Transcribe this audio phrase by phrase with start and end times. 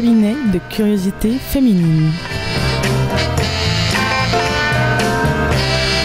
[0.00, 2.10] cabinet de curiosité féminine.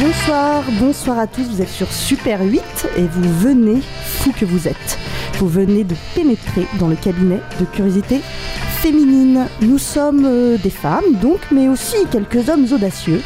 [0.01, 2.61] Bonsoir, bonsoir à tous, vous êtes sur Super 8
[2.97, 4.99] et vous venez, fou que vous êtes,
[5.35, 8.19] vous venez de pénétrer dans le cabinet de curiosité
[8.81, 9.47] féminine.
[9.61, 13.21] Nous sommes euh, des femmes donc, mais aussi quelques hommes audacieux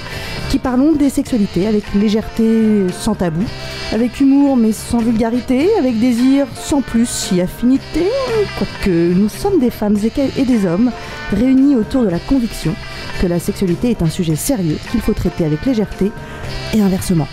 [0.51, 3.43] qui parlons des sexualités avec légèreté sans tabou,
[3.91, 8.05] avec humour mais sans vulgarité, avec désir sans plus si affinité,
[8.57, 9.97] quoique nous sommes des femmes
[10.37, 10.91] et des hommes
[11.31, 12.75] réunis autour de la conviction
[13.21, 16.11] que la sexualité est un sujet sérieux qu'il faut traiter avec légèreté
[16.73, 17.27] et inversement.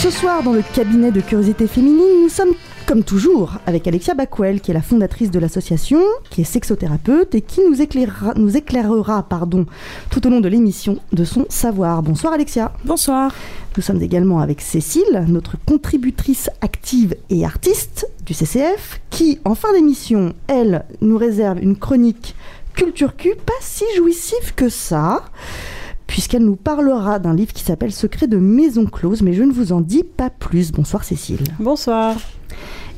[0.00, 2.54] Ce soir, dans le cabinet de curiosité féminine, nous sommes
[2.88, 7.42] comme toujours avec Alexia Backwell, qui est la fondatrice de l'association, qui est sexothérapeute et
[7.42, 9.66] qui nous éclairera, nous éclairera pardon,
[10.08, 12.02] tout au long de l'émission de son savoir.
[12.02, 12.72] Bonsoir Alexia.
[12.86, 13.34] Bonsoir.
[13.76, 19.74] Nous sommes également avec Cécile, notre contributrice active et artiste du CCF, qui, en fin
[19.74, 22.34] d'émission, elle, nous réserve une chronique
[22.72, 25.24] culture Q pas si jouissive que ça
[26.08, 29.70] puisqu'elle nous parlera d'un livre qui s'appelle Secret de maison close, mais je ne vous
[29.70, 30.72] en dis pas plus.
[30.72, 31.44] Bonsoir Cécile.
[31.60, 32.16] Bonsoir.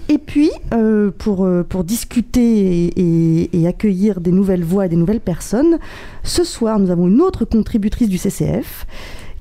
[0.08, 5.20] Et puis, euh, pour, euh, pour discuter et, accueillir des nouvelles voix et des nouvelles
[5.20, 5.78] personnes,
[6.25, 8.86] ce soir, nous avons une autre contributrice du CCF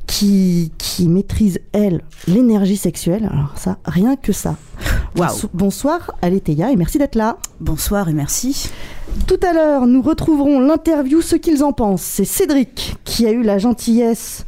[0.10, 3.30] qui, qui maîtrise, elle, l'énergie sexuelle.
[3.32, 4.56] Alors ça, rien que ça.
[5.54, 7.38] Bonsoir Alétheia et merci d'être là.
[7.60, 8.70] Bonsoir et merci.
[9.28, 12.02] Tout à l'heure, nous retrouverons l'interview Ce qu'ils en pensent.
[12.02, 14.46] C'est Cédric qui a eu la gentillesse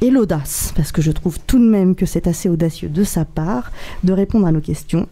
[0.00, 3.26] et, l'audace, parce que je trouve tout de même que c'est assez audacieux de sa
[3.26, 3.70] part
[4.02, 5.06] de répondre à nos questions.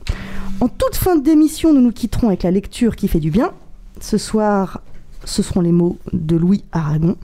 [0.61, 3.53] En toute fin d'émission, nous nous quitterons avec la lecture qui fait du bien.
[4.01, 4.81] Ce soir,
[5.25, 7.17] ce seront les mots de Louis Aragon.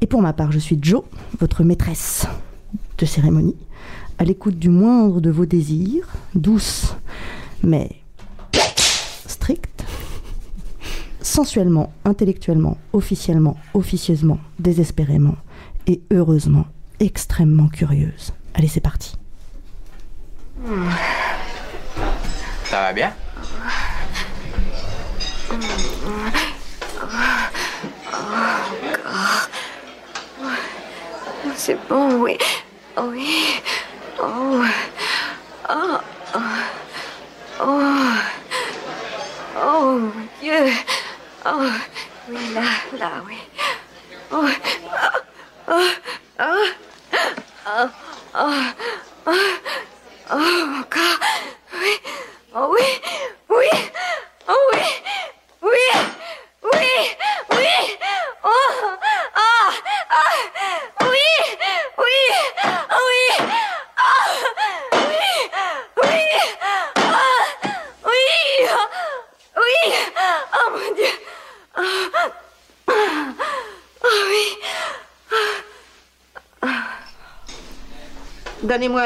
[0.00, 1.04] Et pour ma part, je suis Jo,
[1.38, 2.26] votre maîtresse
[2.98, 3.56] de cérémonie,
[4.18, 6.94] à l'écoute du moindre de vos désirs, douce,
[7.62, 7.90] mais
[9.26, 9.84] stricte,
[11.20, 15.36] sensuellement, intellectuellement, officiellement, officieusement, désespérément,
[15.86, 16.66] et heureusement
[16.98, 18.32] extrêmement curieuse.
[18.54, 19.16] Allez, c'est parti.
[22.64, 23.12] Ça va bien?
[31.62, 32.38] C'est bon, oui.
[32.96, 33.60] Oui.
[34.18, 34.64] Oh.
[35.68, 35.98] Oh.
[39.62, 40.10] Oh, mon
[40.40, 40.72] Dieu.
[41.44, 41.68] Oh.
[42.30, 42.62] Oui, là,
[42.98, 43.36] là, oui.
[44.32, 44.48] Oh.
[45.68, 45.90] Oh,
[46.40, 46.66] oh,
[47.66, 47.88] oh,
[48.34, 48.64] oh,
[49.26, 49.32] oh,
[50.30, 51.20] oh, mon corps.
[51.74, 51.94] Oui,
[52.54, 52.88] oh oui,
[53.50, 53.68] oui,
[54.48, 54.82] oh oui,
[55.62, 55.86] oui,
[56.64, 56.88] oui,
[57.52, 57.68] oui,
[58.42, 58.48] oh,
[59.34, 59.70] ah,
[60.10, 60.30] ah,
[61.02, 61.28] oui,
[61.98, 62.18] oui,
[62.58, 63.24] oh oui,
[63.96, 64.26] ah,
[64.92, 65.28] oui,
[65.96, 66.56] oui, ah,
[68.04, 68.24] oui,
[69.56, 69.76] oui,
[70.54, 71.12] oh mon Dieu,
[71.76, 71.82] oh,
[74.04, 74.46] oh oui.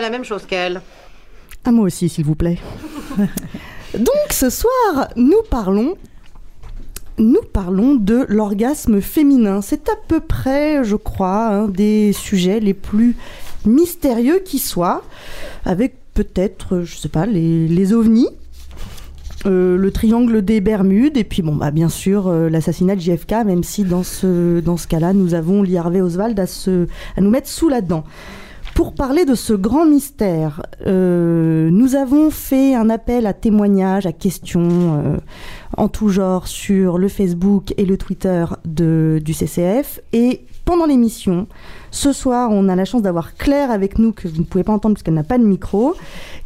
[0.00, 0.80] La même chose qu'elle.
[1.64, 2.58] À moi aussi, s'il vous plaît.
[3.94, 5.94] Donc ce soir, nous parlons
[7.18, 9.60] nous parlons de l'orgasme féminin.
[9.62, 13.14] C'est à peu près, je crois, un des sujets les plus
[13.64, 15.02] mystérieux qui soient,
[15.64, 18.28] avec peut-être, je sais pas, les, ovnis,
[19.46, 23.44] euh, le triangle des Bermudes, et puis bon, bah, bien sûr, euh, l'assassinat de JFK,
[23.46, 27.20] même si dans ce, dans ce cas-là, nous avons Lee Harvey Oswald à, se, à
[27.20, 28.04] nous mettre sous la dent.
[28.74, 34.12] Pour parler de ce grand mystère, euh, nous avons fait un appel à témoignages, à
[34.12, 35.16] questions euh,
[35.76, 40.00] en tout genre sur le Facebook et le Twitter de, du CCF.
[40.12, 41.46] Et pendant l'émission,
[41.92, 44.72] ce soir, on a la chance d'avoir Claire avec nous, que vous ne pouvez pas
[44.72, 45.94] entendre puisqu'elle n'a pas de micro,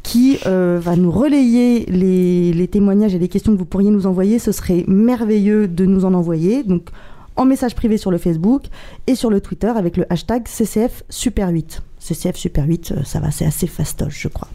[0.03, 4.07] qui euh, va nous relayer les, les, témoignages et les questions que vous pourriez nous
[4.07, 4.39] envoyer.
[4.39, 6.63] Ce serait merveilleux de nous en envoyer.
[6.63, 6.91] Donc,
[7.37, 8.65] en message privé sur le Facebook
[9.07, 11.81] et sur le Twitter avec le hashtag CCF Super 8.
[12.09, 14.49] CCF Super 8, euh, ça va, c'est assez fastoche, je crois.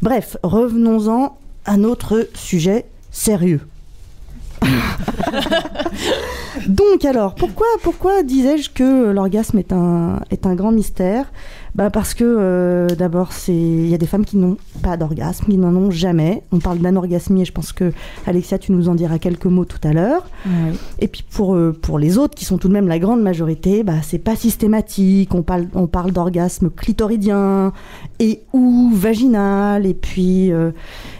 [0.00, 3.60] Bref, revenons-en à notre sujet sérieux.
[6.66, 11.26] Donc alors, pourquoi, pourquoi disais-je que l'orgasme est un, est un grand mystère?
[11.74, 15.56] Bah Parce que euh, d'abord, il y a des femmes qui n'ont pas d'orgasme, qui
[15.56, 16.42] n'en ont jamais.
[16.52, 17.92] On parle d'anorgasmie et je pense que,
[18.26, 20.28] Alexia, tu nous en diras quelques mots tout à l'heure.
[20.98, 23.84] Et puis pour, euh, pour les autres, qui sont tout de même la grande majorité,
[23.84, 25.34] bah, c'est pas systématique.
[25.34, 27.72] On parle, on parle d'orgasme clitoridien
[28.18, 29.86] et ou vaginal.
[29.86, 30.72] Et puis, euh,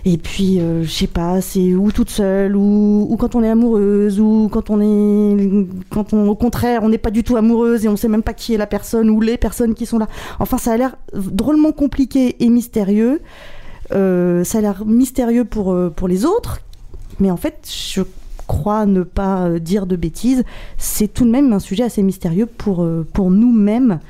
[0.05, 4.49] et puis je sais pas, c'est ou toute seule, ou, quand on est amoureuse, ou
[4.51, 5.67] quand on est.
[5.91, 8.33] Quand on, au contraire, on n'est pas du tout amoureuse et on sait même pas
[8.35, 10.09] qui est la personne ou les personnes qui sont là.
[10.41, 13.21] Enfin, ça a l'air drôlement compliqué et mystérieux.
[13.93, 16.61] euh, ça a l'air mystérieux pour, euh, pour les autres,
[17.21, 18.03] mais en fait, je
[18.47, 20.45] crois ne pas euh, dire de bêtises,
[20.79, 24.01] c'est tout de même un sujet assez mystérieux pour, euh, pour nous-mêmes,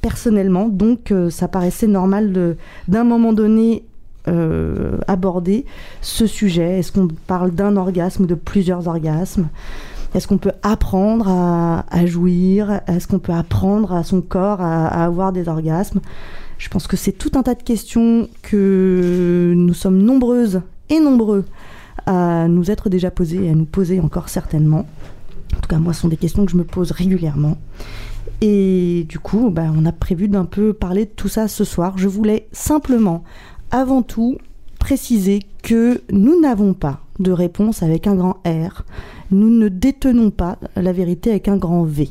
[0.00, 0.68] personnellement.
[0.68, 2.56] Donc, euh, ça paraissait normal
[2.88, 3.84] d'un moment donné
[4.28, 5.66] euh, aborder
[6.00, 6.78] ce sujet.
[6.78, 9.48] Est-ce qu'on parle d'un orgasme ou de plusieurs orgasmes?
[10.14, 12.80] Est-ce qu'on peut apprendre à, jouir?
[12.86, 16.00] Est-ce qu'on peut apprendre à son corps à, à avoir des orgasmes?
[16.58, 20.60] Je pense que c'est tout un tas de questions que nous sommes nombreuses
[20.90, 21.44] et nombreux
[22.06, 24.86] à nous être déjà posées et à nous poser encore certainement.
[25.56, 27.56] En tout cas, moi, ce sont des questions que je me pose régulièrement.
[28.40, 31.96] Et du coup, bah, on a prévu d'un peu parler de tout ça ce soir.
[31.96, 33.22] Je voulais simplement,
[33.72, 34.38] avant tout,
[34.78, 38.84] préciser que nous n'avons pas de réponse avec un grand R.
[39.30, 42.10] Nous ne détenons pas la vérité avec un grand V.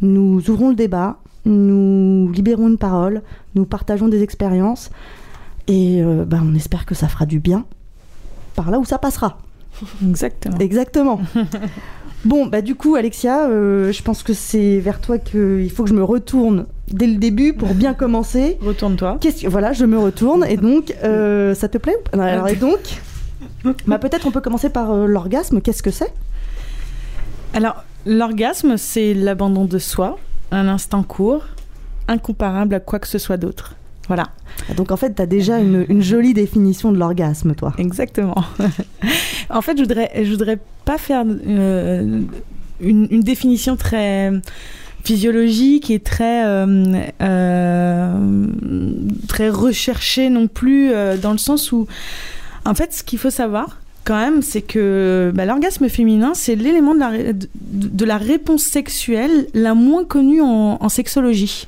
[0.00, 3.22] Nous ouvrons le débat, nous libérons une parole,
[3.54, 4.90] nous partageons des expériences
[5.68, 7.66] et euh, bah, on espère que ça fera du bien
[8.54, 9.38] par là où ça passera.
[10.02, 10.58] Exactement.
[10.58, 11.20] Exactement.
[12.24, 15.90] bon, bah du coup, Alexia, euh, je pense que c'est vers toi qu'il faut que
[15.90, 18.58] je me retourne dès le début pour bien commencer.
[18.60, 19.18] Retourne-toi.
[19.20, 22.22] Qu'est-ce que- voilà, je me retourne et donc, euh, ça te plaît ou pas?
[22.24, 22.78] Alors, et donc,
[23.86, 25.60] bah, peut-être on peut commencer par euh, l'orgasme.
[25.60, 26.12] Qu'est-ce que c'est?
[27.54, 30.18] Alors, l'orgasme, c'est l'abandon de soi,
[30.50, 31.44] un instant court,
[32.08, 33.74] incomparable à quoi que ce soit d'autre.
[34.08, 34.24] Voilà,
[34.76, 37.72] Donc en fait, tu as déjà une, une jolie définition de l'orgasme, toi.
[37.78, 38.34] exactement.
[39.50, 42.20] en fait, je voudrais, je voudrais pas faire euh,
[42.80, 44.32] une, une définition très
[45.04, 46.84] physiologique et très euh,
[47.20, 48.46] euh,
[49.28, 51.86] très recherchée non plus euh, dans le sens où
[52.64, 56.94] en fait ce qu'il faut savoir quand même c'est que bah, l'orgasme féminin c'est l'élément
[56.94, 61.66] de la, de, la réponse sexuelle la moins connue en, sexologie.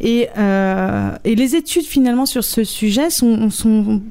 [0.00, 4.02] Et, euh, et les études finalement sur ce sujet sont, sont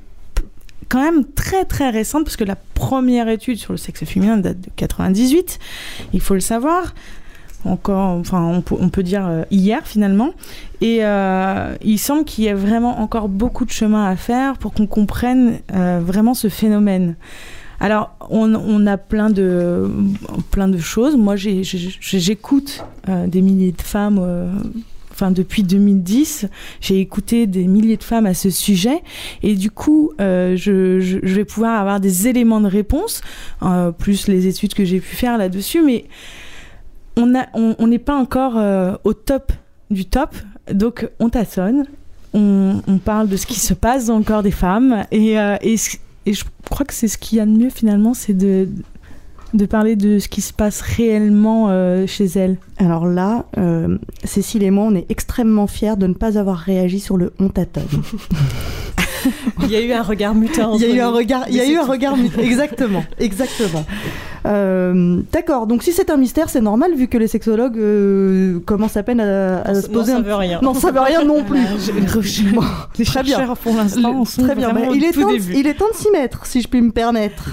[0.89, 4.59] quand même très très récentes parce que la première étude sur le sexe féminin date
[4.61, 5.59] de 98
[6.13, 6.93] il faut le savoir
[7.65, 10.31] encore, enfin, on peut, dire euh, hier finalement.
[10.81, 14.73] Et euh, il semble qu'il y ait vraiment encore beaucoup de chemin à faire pour
[14.73, 17.15] qu'on comprenne euh, vraiment ce phénomène.
[17.79, 19.91] Alors, on, a plein de,
[20.49, 21.17] plein de choses.
[21.17, 22.85] Moi, j'écoute
[23.27, 24.55] des milliers de femmes.
[25.11, 26.47] Enfin, depuis 2010,
[26.79, 29.03] j'ai écouté des milliers de femmes à ce sujet,
[29.43, 33.21] et du coup, je, vais pouvoir avoir des éléments de réponse,
[33.99, 35.81] plus les études que j'ai pu faire là-dessus.
[35.81, 36.05] Mais
[37.17, 39.51] on a- on on n'est pas encore euh, au top
[39.91, 40.35] du top,
[40.71, 41.85] donc on tâtonne,
[42.33, 45.55] on, on parle de ce qui se passe dans le corps des femmes, et, euh,
[45.61, 48.67] et, je crois que c'est ce qu'il y a de mieux finalement, c'est de,
[49.53, 52.57] de parler de ce qui se passe réellement euh, chez elles.
[52.77, 53.45] Alors là,
[54.23, 57.49] Cécile et moi, on est extrêmement fiers de ne pas avoir réagi sur le on
[57.49, 57.83] tâtonne.
[59.63, 60.71] Il y a eu un regard mutin.
[60.75, 63.85] Il y a eu un regard, il y a eu un regard, exactement, exactement.
[64.45, 65.65] Euh, D'accord.
[65.65, 69.19] Donc si c'est un mystère, c'est normal vu que les sexologues euh, commencent à peine
[69.19, 70.21] à, à Non, se poser ça un.
[70.21, 70.59] veut rien.
[70.61, 71.59] Non, ça veut rien non plus.
[72.53, 72.61] Bon,
[72.99, 73.39] Les très bien.
[73.55, 74.71] pour l'instant, Très bien.
[74.73, 75.53] bah, il, est temps, de- début.
[75.55, 77.49] il est temps de s'y mettre, si je puis me permettre.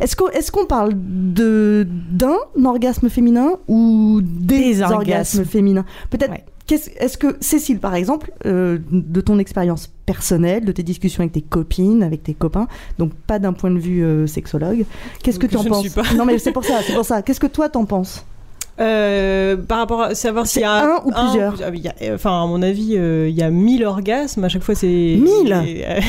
[0.00, 4.94] Est-ce qu'on est parle de d'un orgasme féminin ou des, Des orgasmes.
[4.96, 5.44] orgasmes.
[5.44, 5.84] féminins?
[6.10, 6.30] Peut-être.
[6.30, 6.44] Ouais.
[6.66, 11.32] Qu'est-ce- Est-ce que Cécile, par exemple, euh, de ton expérience personnelle, de tes discussions avec
[11.32, 12.68] tes copines, avec tes copains,
[12.98, 14.84] donc pas d'un point de vue euh, sexologue,
[15.22, 15.82] qu'est-ce que tu en penses?
[16.16, 17.22] Non, mais c'est pour ça, c'est pour ça.
[17.22, 18.24] Qu'est-ce que toi t'en penses?
[18.78, 21.88] Euh, par rapport à savoir s'il y a un ou plusieurs ah oui, il y
[21.88, 24.44] a- euh, Enfin, à mon avis, euh, il y a 1000 orgasmes.
[24.44, 24.86] À chaque fois, c'est.
[24.86, 26.00] 1000 Euh,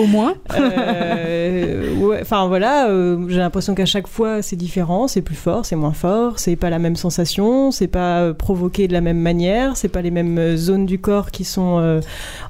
[0.00, 0.34] Au moins.
[0.58, 2.88] euh, ouais, Enfin, voilà.
[3.28, 5.08] J'ai l'impression qu'à chaque fois, c'est différent.
[5.08, 6.34] C'est plus fort, c'est moins fort.
[6.38, 7.70] C'est pas la même sensation.
[7.72, 9.76] C'est pas provoqué de la même manière.
[9.76, 12.00] C'est pas les mêmes zones du corps qui sont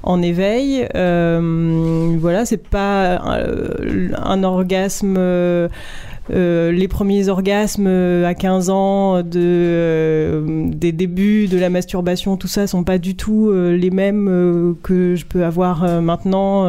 [0.02, 0.86] en éveil.
[0.94, 5.16] Euh, voilà, c'est pas un orgasme.
[6.30, 12.48] Euh, les premiers orgasmes euh, à 15 ans, euh, des débuts de la masturbation, tout
[12.48, 16.68] ça sont pas du tout les mêmes que je peux avoir maintenant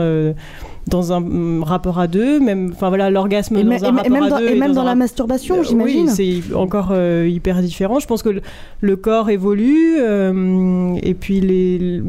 [0.89, 2.39] dans un mm, rapport à deux.
[2.39, 4.81] Même, enfin voilà, l'orgasme dans un et rapport même à dans, deux et même dans
[4.81, 6.10] un la masturbation, euh, j'imagine.
[6.10, 8.00] Oui, c'est encore euh, hyper différent.
[8.00, 8.41] Je pense que le,
[8.81, 12.01] le corps évolue euh, et puis les,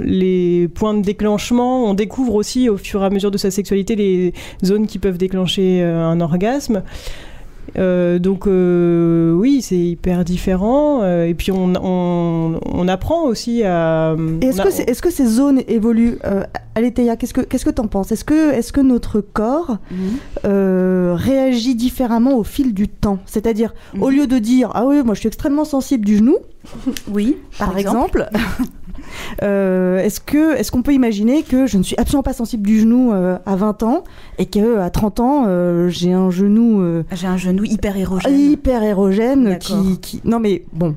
[0.00, 3.96] les points de déclenchement, on découvre aussi au fur et à mesure de sa sexualité
[3.96, 4.32] les
[4.64, 6.82] zones qui peuvent déclencher un orgasme.
[7.78, 11.02] Euh, donc euh, oui, c'est hyper différent.
[11.02, 14.14] euh, et puis on, on, on apprend aussi à...
[14.40, 16.18] Est-ce que, est-ce que ces zones évoluent
[16.74, 18.12] Aletheia, qu'est-ce que qu'est-ce que t'en penses?
[18.12, 19.78] Est-ce que est-ce que notre corps
[20.44, 23.18] euh, réagit différemment au fil du temps?
[23.26, 24.02] C'est-à-dire, Mhm.
[24.02, 26.36] au lieu de dire ah oui, moi je suis extrêmement sensible du genou,
[27.08, 28.28] Oui, par, par exemple.
[29.42, 32.80] Euh, est-ce que est-ce qu'on peut imaginer que je ne suis absolument pas sensible du
[32.80, 34.04] genou euh, à 20 ans
[34.38, 38.34] et que à 30 ans euh, j'ai un genou J'ai un genou hyper érogène.
[38.34, 40.96] hyper érogène qui, qui non mais bon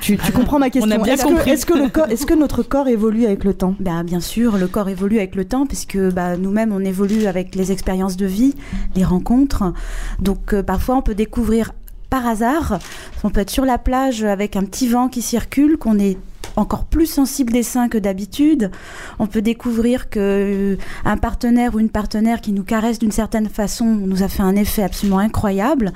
[0.00, 2.88] tu, tu comprends ma question est-ce que, est-ce que le corps est-ce que notre corps
[2.88, 3.74] évolue avec le temps?
[3.80, 7.56] Ben, bien sûr, le corps évolue avec le temps, puisque bah, nous-mêmes, on évolue avec
[7.56, 8.54] les expériences de vie,
[8.94, 9.72] les rencontres.
[10.20, 11.72] Donc, parfois, on peut découvrir
[12.10, 12.78] par hasard,
[13.24, 16.16] on peut être sur la plage avec un petit vent qui circule, qu'on est
[16.58, 18.70] encore plus sensible des seins que d'habitude.
[19.18, 23.48] On peut découvrir que euh, un partenaire ou une partenaire qui nous caresse d'une certaine
[23.48, 25.92] façon nous a fait un effet absolument incroyable.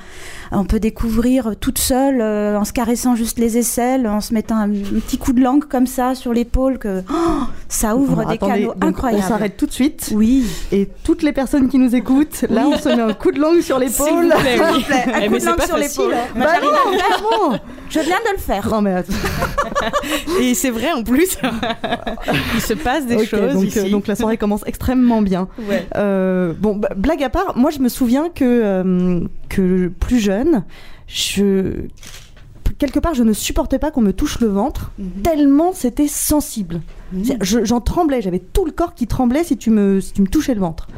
[0.52, 4.56] On peut découvrir toute seule, euh, en se caressant juste les aisselles, en se mettant
[4.56, 7.14] un, un petit coup de langue comme ça sur l'épaule, que oh,
[7.68, 9.22] ça ouvre Alors, des attendez, canaux incroyables.
[9.24, 10.44] on s'arrête tout de suite Oui.
[10.70, 13.60] et toutes les personnes qui nous écoutent là on se met un coup de langue
[13.60, 14.84] sur S'il vous l'épaule plaît, oui.
[15.14, 16.14] Un Eh, coup mais de langue pas sur l'épaule.
[16.14, 16.38] hein.
[16.38, 17.58] Bah non
[17.90, 18.68] Je viens de le faire.
[18.68, 19.12] non mais attends.
[20.52, 21.38] Et c'est vrai en plus,
[22.54, 23.78] il se passe des choses donc, ici.
[23.78, 25.86] euh, donc la soirée commence extrêmement bien Ouais.
[25.96, 30.64] Euh, bon, bah, blague à part, moi je me souviens que, euh, que plus jeune,
[31.06, 31.86] je
[32.78, 35.22] quelque part je ne supportais pas qu'on me touche le ventre Mhm.
[35.22, 36.80] tellement c'était sensible.
[37.40, 40.26] Je- J'en tremblais, j'avais tout le corps qui tremblait si tu me, si tu me
[40.26, 40.88] touchais le ventre.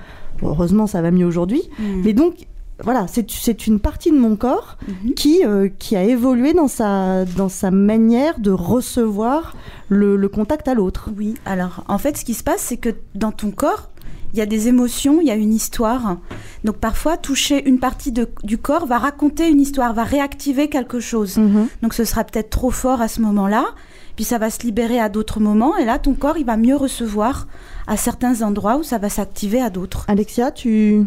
[0.41, 2.03] Bon, heureusement ça va mieux aujourd'hui, Mhm.
[2.05, 2.35] mais donc
[2.83, 5.15] voilà, c'est une partie de mon corps Mhm.
[5.15, 9.55] qui, euh, qui a évolué dans sa, dans sa manière de recevoir
[9.89, 11.11] le, le contact à l'autre.
[11.17, 13.91] Oui, alors en fait, ce qui se passe, c'est que dans ton corps,
[14.33, 16.17] il y a des émotions, il y a une histoire.
[16.65, 20.99] Donc parfois, toucher une partie de- du corps va raconter une histoire, va réactiver quelque
[20.99, 21.37] chose.
[21.37, 21.69] Mhm.
[21.83, 23.67] Donc ce sera peut-être trop fort à ce moment-là,
[24.17, 26.75] puis ça va se libérer à d'autres moments, et là, ton corps, il va mieux
[26.77, 27.47] recevoir
[27.87, 30.05] à certains endroits où ça va s'activer à d'autres.
[30.09, 31.05] Alexia, tu,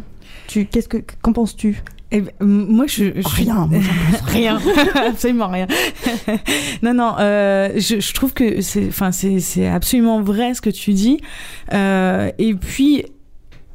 [0.48, 1.82] tu, qu'est-ce que, qu'en penses-tu?
[2.12, 3.80] Eh ben, moi, je, je suis Rien, moi,
[4.28, 4.60] rien,
[4.96, 5.68] absolument rien.
[6.82, 10.70] non, non, euh, je, je trouve que c'est, enfin, c'est, c'est absolument vrai ce que
[10.70, 11.20] tu dis.
[11.74, 13.04] Euh, et puis,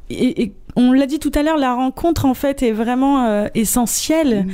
[0.09, 3.45] et, et on l'a dit tout à l'heure, la rencontre en fait est vraiment euh,
[3.53, 4.47] essentielle.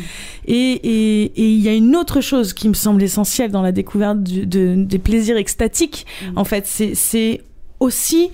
[0.46, 3.72] Et et- et il y a une autre chose qui me semble essentielle dans la
[3.72, 6.06] découverte du- de- des plaisirs extatiques.
[6.36, 7.42] En fait, c'est, c'est
[7.80, 8.32] aussi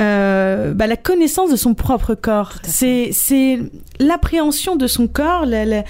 [0.00, 2.54] euh, bah, la connaissance de son propre corps.
[2.62, 3.58] C'est, c'est
[3.98, 5.84] l'appréhension de son corps, la- la-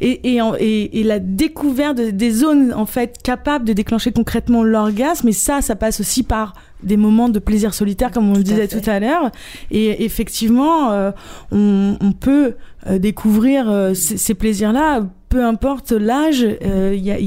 [0.00, 4.12] et, et, en- et- et la découverte de- des zones en fait capables de déclencher
[4.12, 5.28] concrètement l'orgasme.
[5.28, 6.52] Et ça, ça passe aussi par
[6.84, 9.30] des moments de plaisir solitaire, comme on le Tout disait tout à l'heure.
[9.72, 11.10] Et effectivement, euh,
[11.50, 12.54] on, on peut
[12.86, 15.06] euh, découvrir euh, ces, ces plaisirs-là.
[15.28, 17.18] Peu importe l'âge, euh, y a-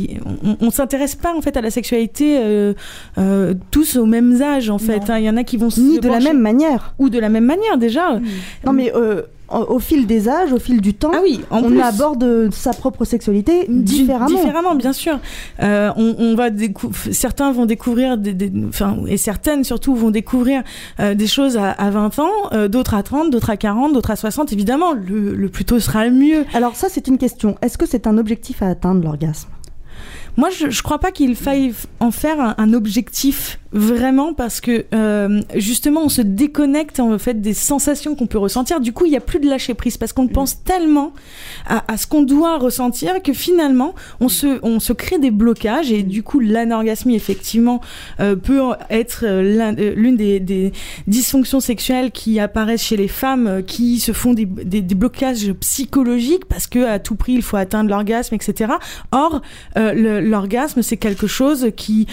[0.43, 2.73] on, on s'intéresse pas en fait à la sexualité euh,
[3.19, 5.09] euh, tous au même âge en fait.
[5.09, 5.19] Hein.
[5.19, 6.95] Il y en a qui vont se Ni de la même manière.
[6.97, 8.19] ou de la même manière déjà.
[8.65, 8.91] Non, mais
[9.53, 11.81] au fil des âges, au fil du temps, Ah oui, on plus.
[11.81, 14.25] aborde sa propre sexualité Di- différemment.
[14.27, 15.19] Différemment, bien sûr.
[15.61, 20.11] Euh, on, on va décou- certains vont découvrir, des, des- enfin, et certaines surtout vont
[20.11, 20.63] découvrir
[20.99, 24.11] euh, des choses à, à 20 ans, euh, d'autres à 30, d'autres à 40, d'autres
[24.11, 24.51] à 60.
[24.53, 26.45] Évidemment, le, le plus tôt sera le mieux.
[26.53, 27.55] Alors ça, c'est une question.
[27.61, 29.49] Est-ce que c'est un objectif à atteindre, l'orgasme?
[30.37, 34.85] Moi, je, je crois pas qu'il faille en faire un, un objectif vraiment parce que
[34.93, 38.79] euh, justement, on se déconnecte en fait des sensations qu'on peut ressentir.
[38.79, 41.13] Du coup, il y a plus de lâcher prise parce qu'on pense tellement
[41.67, 45.91] à, à ce qu'on doit ressentir que finalement, on se, on se crée des blocages
[45.91, 47.81] et du coup, l'anorgasmie effectivement
[48.19, 49.41] euh, peut être euh,
[49.77, 50.71] euh, l'une des, des
[51.07, 56.45] dysfonctions sexuelles qui apparaissent chez les femmes qui se font des, des, des blocages psychologiques
[56.45, 58.73] parce que à tout prix il faut atteindre l'orgasme, etc.
[59.11, 59.41] Or,
[59.77, 62.07] euh, l'orgasme c'est quelque chose qui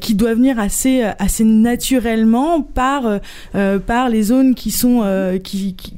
[0.00, 3.18] qui doit venir assez assez naturellement par euh,
[3.54, 5.94] euh, par les zones qui sont euh, qui, qui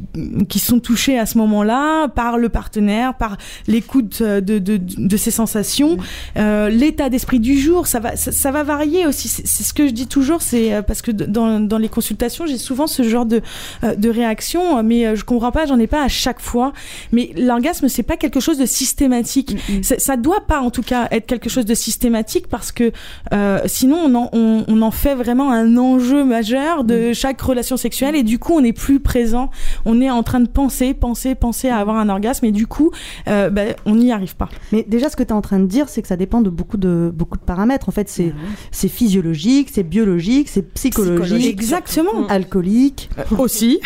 [0.48, 3.36] qui sont touchées à ce moment-là, par le partenaire, par
[3.66, 5.98] l'écoute euh, de de, de ses sensations,
[6.36, 7.86] euh, l'état d'esprit du jour.
[7.86, 9.28] Ça va ça, ça va varier aussi.
[9.28, 10.42] C'est ce que je dis toujours.
[10.42, 13.42] C'est euh, parce que dans dans les consultations j'ai souvent ce genre de
[13.84, 15.66] euh, de réaction, mais euh, je comprends pas.
[15.66, 16.72] J'en ai pas à chaque fois.
[17.12, 19.56] Mais l'orgasme c'est pas quelque chose de systématique.
[19.82, 22.92] Ça, ça doit pas, en tout cas, être quelque chose de systématique parce que
[23.32, 27.76] euh, sinon, on en, on, on en fait vraiment un enjeu majeur de chaque relation
[27.76, 29.50] sexuelle et du coup, on n'est plus présent.
[29.84, 32.90] On est en train de penser, penser, penser à avoir un orgasme et du coup,
[33.28, 34.48] euh, ben, on n'y arrive pas.
[34.72, 36.50] Mais déjà, ce que tu es en train de dire, c'est que ça dépend de
[36.50, 37.88] beaucoup de, beaucoup de paramètres.
[37.88, 38.32] En fait, c'est
[38.70, 41.52] c'est physiologique, c'est biologique, c'est psychologique, Psychologique.
[41.52, 42.26] Exactement.
[42.28, 43.10] alcoolique.
[43.38, 43.80] Aussi.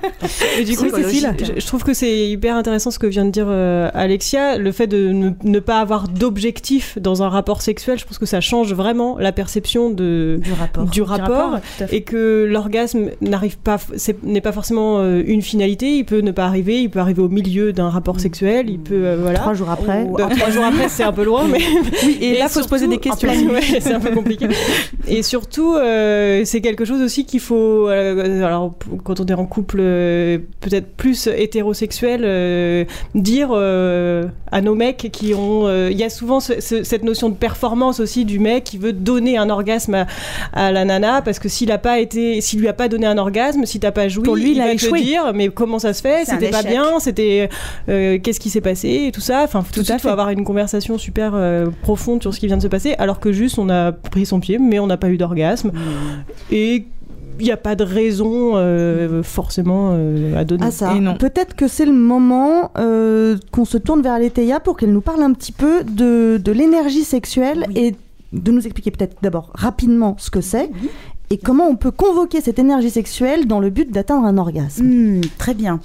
[0.58, 1.34] Et du coup, Cécile.
[1.38, 4.72] je, je trouve que c'est hyper intéressant ce que vient de dire euh, Alexia, le
[4.72, 7.98] fait de ne, ne pas avoir d'objectif dans un rapport sexuel.
[7.98, 10.84] Je pense que ça change vraiment la perception de Du rapport.
[10.84, 11.58] du rapport,
[11.92, 13.76] et que l'orgasme n'arrive pas,
[14.22, 15.96] n'est pas forcément euh, une finalité.
[15.98, 16.80] Il peut ne pas arriver.
[16.82, 18.68] Il peut arriver au milieu d'un rapport sexuel.
[18.70, 19.38] Il peut euh, voilà.
[19.40, 20.02] Trois jours après.
[20.04, 21.58] Ou- euh, trois jours après, c'est un peu loin, mais
[22.04, 23.28] Oui, et, là, faut se poser des questions.
[23.80, 24.46] c'est un peu compliqué.
[25.08, 27.86] Et surtout, euh, c'est quelque chose aussi qu'il faut.
[27.88, 35.68] alors, quand on est en couple, peut-être plus hétérosexuel, dire à nos mecs qui ont.
[35.90, 38.92] Il y a souvent ce- ce- cette notion de performance aussi du mec qui veut
[38.92, 40.06] donner un orgasme à,
[40.52, 43.18] à la nana parce que s'il a pas été, s'il lui a pas donné un
[43.18, 45.00] orgasme, si t'as pas joui, Pour lui, il a va échoué.
[45.00, 46.24] te dire mais comment ça se fait?
[46.24, 47.48] C'était pas bien, c'était
[47.88, 49.42] euh, qu'est-ce qui s'est passé et tout ça?
[49.44, 52.46] Enfin, tout de à suite, faut avoir une conversation super euh, profonde sur ce qui
[52.46, 54.96] vient de se passer, alors que juste on a pris son pied, mais on n'a
[54.96, 55.72] pas eu d'orgasme
[56.50, 56.84] et
[57.38, 60.64] il n'y a pas de raison euh, forcément euh, à donner.
[60.68, 60.94] Ah ça.
[60.96, 61.16] Et non.
[61.16, 65.22] Peut-être que c'est le moment euh, qu'on se tourne vers Aletheia pour qu'elle nous parle
[65.22, 67.74] un petit peu de, de l'énergie sexuelle Oui.
[67.76, 67.94] et
[68.32, 70.70] de nous expliquer peut-être d'abord rapidement ce que c'est
[71.30, 74.84] et comment on peut convoquer cette énergie sexuelle dans le but d'atteindre un orgasme.
[74.84, 75.80] Hmm, très bien.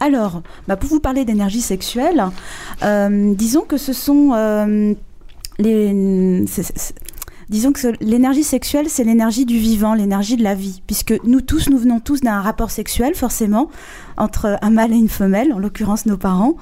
[0.00, 2.24] Alors, bah, pour vous parler d'énergie sexuelle,
[2.82, 4.94] euh, disons que ce sont euh,
[5.58, 6.44] les.
[7.50, 11.68] Disons que l'énergie sexuelle, c'est l'énergie du vivant, l'énergie de la vie, puisque nous tous,
[11.68, 13.68] nous venons tous d'un rapport sexuel, forcément,
[14.16, 16.54] entre un mâle et une femelle, en l'occurrence nos parents.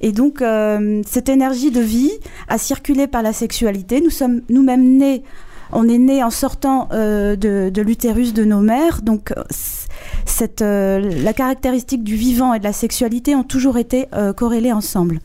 [0.00, 2.10] Et donc, euh, cette énergie de vie
[2.48, 4.00] a circulé par la sexualité.
[4.00, 5.22] Nous sommes nous-mêmes nés,
[5.70, 9.32] on est nés en sortant euh, de, l'utérus de nos mères, donc
[10.60, 14.06] euh, la caractéristique du vivant et de la sexualité ont toujours été
[14.36, 15.20] corrélées ensemble.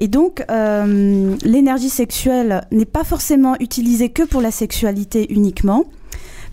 [0.00, 5.84] Et donc, euh, l'énergie sexuelle n'est pas forcément utilisée que pour la sexualité uniquement,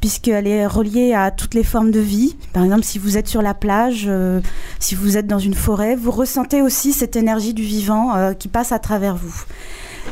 [0.01, 2.36] puisqu'elle est reliée à toutes les formes de vie.
[2.51, 4.42] Par exemple, si vous êtes sur la plage, euh,
[4.80, 8.50] si vous êtes dans une forêt, vous ressentez aussi cette énergie du vivant euh, qui
[8.50, 9.46] passe à travers vous.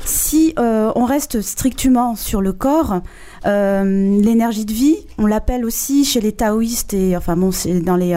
[0.06, 3.00] Si on reste strictement sur le corps,
[3.46, 8.14] l'énergie de vie, on l'appelle aussi chez les taoïstes et enfin bon, c'est dans les,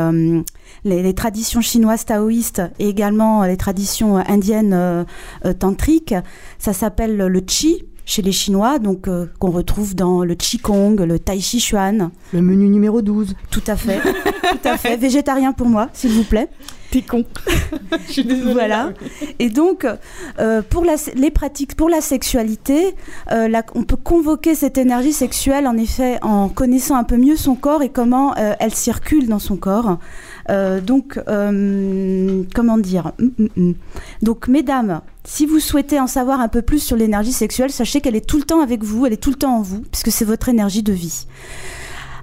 [0.84, 5.04] les les traditions chinoises taoïstes et également les traditions indiennes euh,
[5.44, 6.14] euh, tantriques,
[6.58, 11.18] ça s'appelle le qi chez les Chinois, donc euh, qu'on retrouve dans le qigong, le
[11.18, 13.34] tai chi chuan, Le menu numéro 12.
[13.50, 14.00] tout à fait,
[14.50, 16.48] tout à fait, végétarien pour moi, s'il vous plaît.
[16.90, 17.26] T'es con.
[18.06, 18.54] Je suis désolée.
[18.54, 18.92] Voilà.
[19.38, 19.86] Et donc,
[20.40, 22.94] euh, pour la, les pratiques, pour la sexualité,
[23.30, 27.36] euh, la- on peut convoquer cette énergie sexuelle, en effet, en connaissant un peu mieux
[27.36, 29.98] son corps et comment euh, elle circule dans son corps.
[30.50, 33.74] Euh, donc, euh, comment dire Hum, hum, hum.
[34.22, 38.16] Donc, mesdames, si vous souhaitez en savoir un peu plus sur l'énergie sexuelle, sachez qu'elle
[38.16, 40.24] est tout le temps avec vous, elle est tout le temps en vous, puisque c'est
[40.24, 41.26] votre énergie de vie.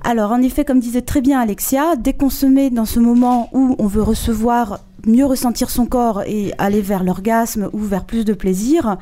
[0.03, 4.03] Alors, en effet, comme disait très bien Alexia, dès dans ce moment où on veut
[4.03, 8.97] recevoir, mieux ressentir son corps et aller vers l'orgasme ou vers plus de plaisir,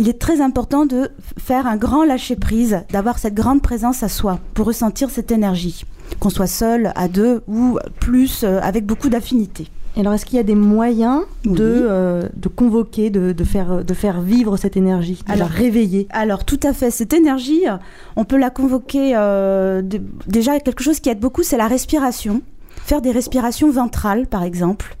[0.00, 4.40] il est très important de faire un grand lâcher-prise, d'avoir cette grande présence à soi
[4.54, 5.84] pour ressentir cette énergie,
[6.20, 9.68] qu'on soit seul, à deux ou plus, euh, avec beaucoup d'affinité.
[9.98, 11.52] Alors, est-ce qu'il y a des moyens Oui.
[11.52, 15.54] de, euh, de convoquer, de, de faire, de faire vivre cette énergie, de Alors- la
[15.54, 16.06] réveiller?
[16.10, 17.64] Alors tout à fait, cette énergie,
[18.16, 22.40] on peut la convoquer euh, de- déjà quelque chose qui aide beaucoup, c'est la respiration.
[22.84, 24.96] Faire des respirations ventrales, par exemple.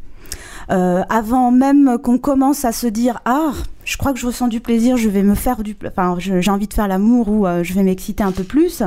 [0.70, 3.50] Euh, avant même qu'on commence à se dire ah
[3.84, 6.68] je crois que je ressens du plaisir je vais me faire du enfin j'ai envie
[6.68, 8.84] de faire l'amour ou euh, je vais m'exciter un peu plus.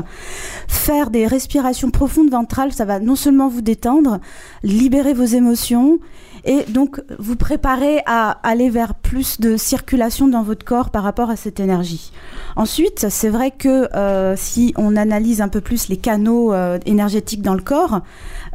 [0.70, 4.20] Faire des respirations profondes ventrales ça va non seulement vous détendre
[4.62, 6.00] libérer vos émotions
[6.46, 11.30] et donc vous préparer à aller vers plus de circulation dans votre corps par rapport
[11.30, 12.12] à cette énergie.
[12.56, 16.54] Ensuite, c'est vrai que euh, si on analyse un peu plus les canaux
[16.86, 18.02] énergétiques dans le corps,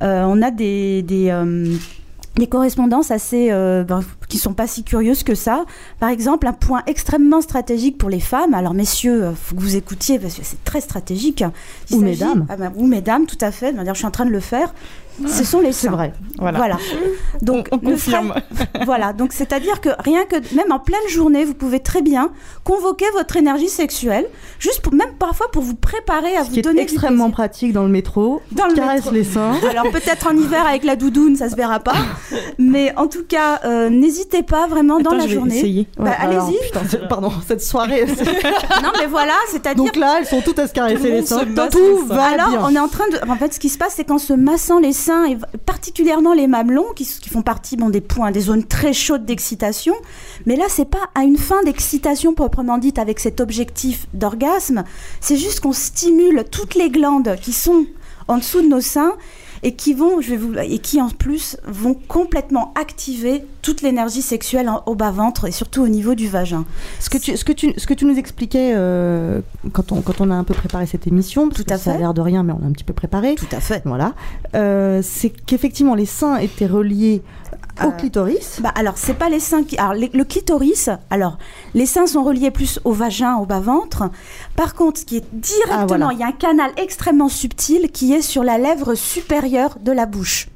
[0.00, 1.02] on a des,
[2.36, 5.64] des correspondances assez euh, ben, qui sont pas si curieuses que ça.
[6.00, 8.54] Par exemple, un point extrêmement stratégique pour les femmes.
[8.54, 11.44] Alors, messieurs, euh, faut que vous écoutiez parce que c'est très stratégique.
[11.90, 12.46] Il Ou mesdames.
[12.48, 13.74] Ah ben, ou mesdames, tout à fait.
[13.76, 14.72] Je suis en train de le faire.
[15.26, 15.92] Ce sont les C'est seins.
[15.92, 16.12] vrai.
[16.38, 16.76] Voilà.
[17.42, 18.34] Donc, On- confirme.
[18.84, 22.30] voilà, donc c'est-à-dire que rien que même en pleine journée, vous pouvez très bien
[22.64, 24.26] convoquer votre énergie sexuelle,
[24.58, 27.30] juste pour même parfois pour vous préparer à Ce vous qui est donner du extrêmement
[27.30, 28.42] pratique dans le métro.
[28.52, 29.10] Dans le Caresse métro.
[29.12, 29.52] les seins.
[29.70, 31.94] Alors peut-être en hiver avec la doudoune, ça se verra pas,
[32.58, 35.56] mais en tout cas, euh, n'hésitez pas vraiment dans la je vais journée.
[35.58, 35.86] essayer.
[35.96, 36.56] Bah, Ouais, allez-y.
[36.88, 38.04] c'est- pardon, cette soirée.
[38.06, 38.24] c'est-
[38.82, 41.44] Non, mais voilà, c'est-à-dire Donc là, elles sont toutes à se caresser Tout les seins.
[41.70, 42.60] Tout va Alors, bien.
[42.64, 43.30] on est en train de.
[43.30, 46.46] En fait, ce qui se passe, c'est qu'en se massant les seins, et particulièrement les
[46.46, 49.94] mamelons, qui, font partie des points, des zones très chaudes d'excitation,
[50.46, 54.84] mais là, c'est pas à une fin d'excitation proprement dite avec cet objectif d'orgasme,
[55.20, 57.86] c'est juste qu'on stimule toutes les glandes qui sont
[58.28, 59.14] en dessous de nos seins
[59.62, 64.22] et qui vont, je vais vous, et qui en plus vont complètement activer toute l'énergie
[64.22, 66.64] sexuelle en- au bas-ventre et surtout au niveau du vagin.
[67.00, 69.42] Ce que tu, ce que tu, ce que tu nous expliquais euh,
[69.74, 71.90] quand, on, quand on a un peu préparé cette émission, parce Tout que à ça
[71.90, 71.98] a fait.
[72.00, 73.34] l'air de rien, mais on a un petit peu préparé.
[73.34, 73.82] Tout à fait.
[73.84, 74.14] Voilà.
[74.54, 77.20] Euh, c'est qu'effectivement, les seins étaient reliés
[77.84, 78.58] au Euh, clitoris.
[78.62, 81.38] Bah alors c'est pas les seins qui alors les- le clitoris alors
[81.74, 84.10] les seins sont reliés plus au vagin au bas ventre
[84.56, 86.08] par contre ce qui est directement Ah, voilà.
[86.12, 90.06] il y a un canal extrêmement subtil qui est sur la lèvre supérieure de la
[90.06, 90.48] bouche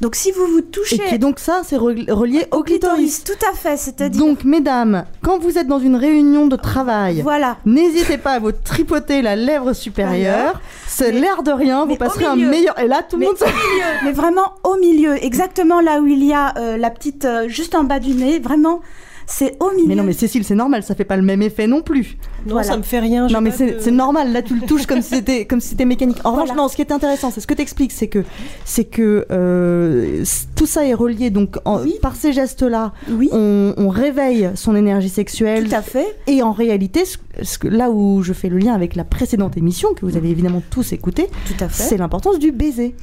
[0.00, 3.24] donc si vous vous Et touchez qui donc ça, c'est re- relié au clitoris.
[3.24, 7.56] tout à fait c'est-à-dire Donc, mesdames, quand vous êtes dans une réunion de travail, voilà
[7.64, 10.60] n'hésitez pas à vous tripoter la lèvre supérieure.
[10.86, 12.78] C'est l'air de rien, vous passerez un meilleur.
[12.78, 16.00] Et là, tout le mais monde se au milieu, mais vraiment au milieu, exactement là
[16.00, 18.80] où il y a euh, la petite, euh, juste en bas du nez, vraiment,
[19.26, 19.88] c'est au milieu.
[19.88, 22.16] Mais non, mais Cécile, c'est normal, ça fait pas le même effet non plus.
[22.46, 22.68] Non, Voilà.
[22.68, 23.26] ça me fait rien.
[23.28, 24.32] Non, mais c'est de- normal.
[24.32, 26.18] Là, tu le touches comme si c'était comme si c'était mécanique.
[26.24, 26.62] En revanche, Voilà.
[26.62, 26.68] non.
[26.68, 28.24] Ce qui est intéressant, c'est ce que t'expliques, c'est que
[28.64, 31.30] c'est que euh, tout ça est relié.
[31.30, 31.94] Donc, en- Oui.
[32.00, 35.68] par ces gestes-là, Oui, on, on réveille son énergie sexuelle.
[35.68, 36.16] tout à fait.
[36.26, 39.56] Et en réalité, ce, ce que- là où je fais le lien avec la précédente
[39.56, 41.82] émission que vous avez évidemment tous écouté, Tout à fait.
[41.82, 42.94] c'est l'importance du baiser.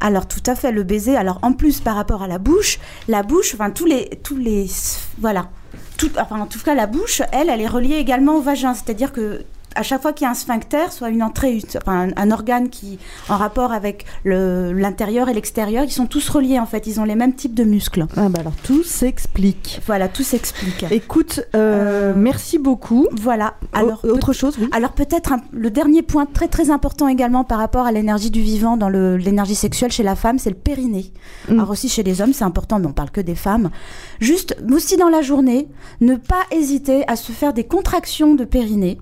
[0.00, 1.16] Alors tout à fait, le baiser.
[1.16, 4.66] Alors en plus par rapport à la bouche, la bouche, enfin tous les, tous les,
[5.20, 5.50] voilà,
[6.30, 8.74] en tout cas la bouche, elle, elle est reliée également au vagin.
[8.74, 9.44] C'est-à-dire que
[9.74, 12.30] à chaque fois qu'il y a un sphincter, soit une entrée, une- enfin, un, un
[12.30, 16.86] organe qui en rapport avec le- l'intérieur et l'extérieur, ils sont tous reliés en fait.
[16.86, 18.06] Ils ont les mêmes types de muscles.
[18.16, 19.80] Ah bah alors tout s'explique.
[19.86, 20.84] Voilà, tout s'explique.
[20.90, 23.06] Écoute, euh, Euh, merci beaucoup.
[23.12, 23.54] Voilà.
[23.72, 24.68] Alors O- autre chose, oui.
[24.72, 28.76] Alors peut-être le dernier point très très important également par rapport à l'énergie du vivant
[28.76, 31.12] dans l'énergie sexuelle chez la femme, c'est le périnée.
[31.48, 31.52] Mm.
[31.54, 33.70] Alors aussi chez les hommes, c'est important, mais on parle que des femmes.
[34.20, 35.68] Juste aussi dans la journée,
[36.00, 38.98] ne pas hésiter à se faire des contractions de périnée.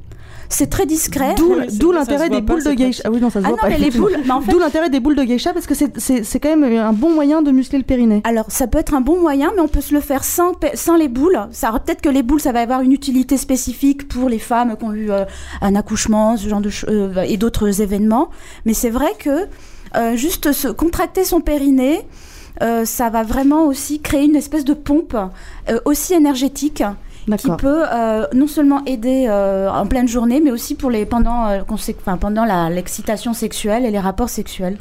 [0.53, 1.35] C'est très discret.
[1.37, 3.03] D'où l'intérêt des boules de geisha.
[3.07, 3.69] Ah oui, non, ça se Ah voit non, pas.
[3.71, 5.99] mais les boules, mais en fait, D'où l'intérêt des boules de geisha parce que c'est-
[5.99, 8.21] c'est c'est quand même un bon moyen de muscler le périnée.
[8.25, 10.97] Alors, ça peut être un bon moyen, mais on peut se le faire sans, sans
[10.97, 11.39] les boules.
[11.53, 14.85] Ça peut-être que les boules, ça va avoir une utilité spécifique pour les femmes qui
[14.85, 15.25] ont eu euh,
[15.63, 18.29] un accouchement, ce genre de euh, et d'autres événements.
[18.67, 19.47] Mais c'est vrai que
[19.97, 22.01] euh, juste se contracter son périnée,
[22.63, 26.83] euh, ça va vraiment aussi créer une espèce de pompe euh, aussi énergétique
[27.37, 31.47] qui peut euh, non seulement aider euh, en pleine journée, mais aussi pour les pendant
[31.49, 34.77] euh, enfin, pendant la- l'excitation sexuelle et les rapports sexuels.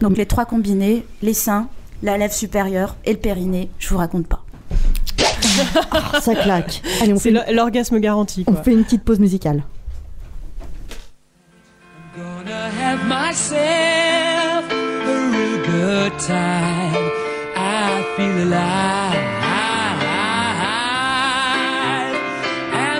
[0.00, 1.68] Donc les trois combinés, les seins,
[2.02, 4.44] la lèvre supérieure et le périnée, je vous raconte pas.
[6.20, 6.80] Ça claque.
[7.16, 8.44] C'est une, l'orgasme garanti.
[8.46, 9.62] on fait une petite pause musicale.
[12.16, 17.10] Gonna have myself a real good time.
[17.56, 19.39] I feel alive.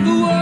[0.01, 0.40] And the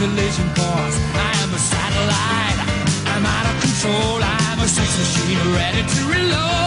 [0.00, 0.96] collision course.
[1.28, 2.58] I am a satellite.
[3.12, 4.16] I'm out of control.
[4.22, 6.59] I'm a sex machine ready to reload.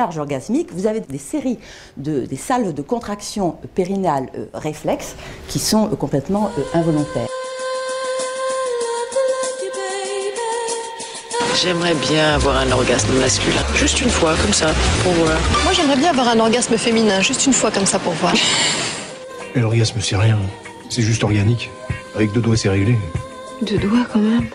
[0.00, 1.58] Décharge orgasmique, vous avez des séries
[1.98, 5.14] de des salves de contraction périnale euh, réflexes
[5.48, 7.28] qui sont euh, complètement euh, involontaires.
[11.62, 13.60] J'aimerais bien avoir un orgasme masculin.
[13.74, 15.36] Juste une fois, comme ça, pour voir.
[15.64, 18.32] Moi, j'aimerais bien avoir un orgasme féminin, juste une fois comme ça pour voir.
[19.54, 20.38] Et l'orgasme, c'est rien.
[20.88, 21.68] C'est juste organique.
[22.14, 22.96] Avec deux doigts, c'est réglé.
[23.60, 24.48] Deux doigts quand même.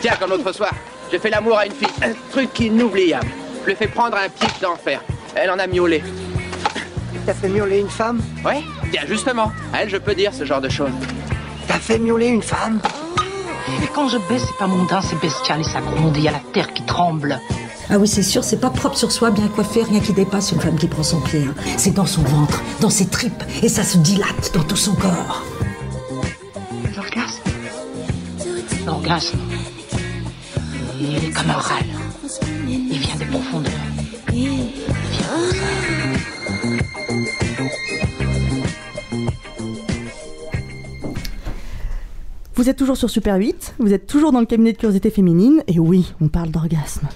[0.00, 0.72] Tiens, comme l'autre soir,
[1.10, 1.88] j'ai fait l'amour à une fille.
[2.02, 3.26] Un truc inoubliable.
[3.66, 5.02] Je lui ai fait prendre un pic d'enfer.
[5.34, 6.00] Elle en a miaulé.
[7.26, 10.60] T'as fait miauler une femme Ouais Tiens, justement, à elle, je peux dire ce genre
[10.60, 10.92] de choses.
[11.66, 12.78] T'as fait miauler une femme
[13.80, 16.30] Mais quand je baisse, c'est pas mondain, c'est bestial et ça gronde, il y a
[16.30, 17.40] la terre qui tremble.
[17.90, 20.60] Ah oui, c'est sûr, c'est pas propre sur soi, bien coiffé, rien qui dépasse une
[20.60, 21.40] femme qui prend son pied.
[21.48, 21.54] hein.
[21.76, 25.42] C'est dans son ventre, dans ses tripes, et ça se dilate dans tout son corps.
[26.94, 27.42] L'orgasme
[28.86, 29.38] L'orgasme,
[31.00, 31.95] il est comme un râle.
[32.96, 33.62] Il vient.
[34.32, 34.48] Il
[35.10, 36.46] vient.
[42.54, 45.62] Vous êtes toujours sur Super 8, vous êtes toujours dans le cabinet de curiosité féminine,
[45.68, 47.06] et oui, on parle d'orgasme.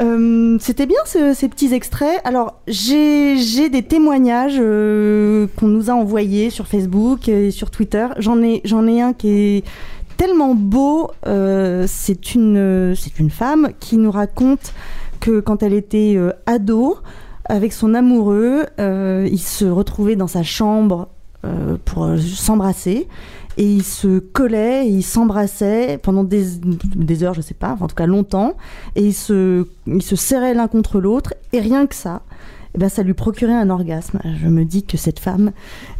[0.00, 2.20] Euh, C'était bien ce- ces petits extraits.
[2.24, 8.06] Alors, j'ai des témoignages euh, qu'on nous a envoyés sur Facebook et sur Twitter.
[8.18, 9.64] J'en ai un qui est
[10.16, 11.10] tellement beau.
[11.26, 14.72] Euh, C'est une, c'est une femme qui nous raconte
[15.20, 16.98] que quand elle était euh, ado,
[17.46, 21.08] avec son amoureux, euh, ils se retrouvaient dans sa chambre
[21.44, 23.08] euh, pour s'embrasser.
[23.56, 27.84] Et ils se collaient, et ils s'embrassaient pendant des, des heures, je sais pas, enfin,
[27.84, 28.54] en tout cas longtemps.
[28.96, 31.34] Et ils se, ils se serraient l'un contre l'autre.
[31.52, 32.22] Et rien que ça,
[32.74, 34.18] eh ben, ça lui procurait un orgasme.
[34.42, 35.52] Je me dis que cette femme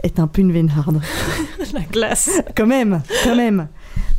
[0.02, 1.00] est un peu une vénarde.
[1.72, 2.42] La classe.
[2.56, 3.68] quand même, quand même.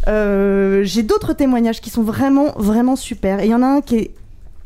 [0.08, 3.40] Euh, J'ai d'autres témoignages qui sont vraiment, vraiment super.
[3.40, 4.12] Et il y en a un qui est,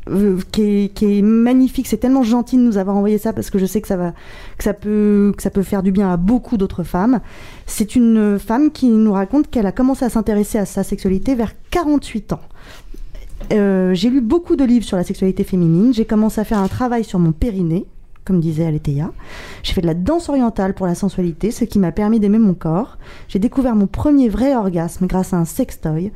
[0.08, 1.86] euh, qui est, qui est magnifique.
[1.86, 4.12] C'est tellement gentil de nous avoir envoyé ça parce que je sais que ça, va,
[4.58, 7.20] que ça, peut, que ça peut faire du bien à beaucoup d'autres femmes.
[7.66, 11.52] C'est une femme qui nous raconte qu'elle a commencé à s'intéresser à sa sexualité vers
[11.70, 12.40] 48 ans.
[13.52, 15.92] Euh, j'ai lu beaucoup de livres sur la sexualité féminine.
[15.92, 17.86] J'ai commencé à faire un travail sur mon périnée,
[18.30, 19.10] comme disait Aletheia.
[19.64, 22.54] J'ai fait de la danse orientale pour la sensualité, ce qui m'a permis d'aimer mon
[22.54, 22.96] corps.
[23.26, 26.12] J'ai découvert mon premier vrai orgasme grâce à un sextoy.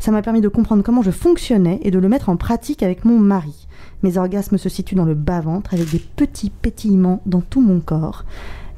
[0.00, 3.04] Ça m'a permis de comprendre comment je fonctionnais et de le mettre en pratique avec
[3.04, 3.68] mon mari.
[4.02, 8.24] Mes orgasmes se situent dans le bas-ventre avec des petits pétillements dans tout mon corps.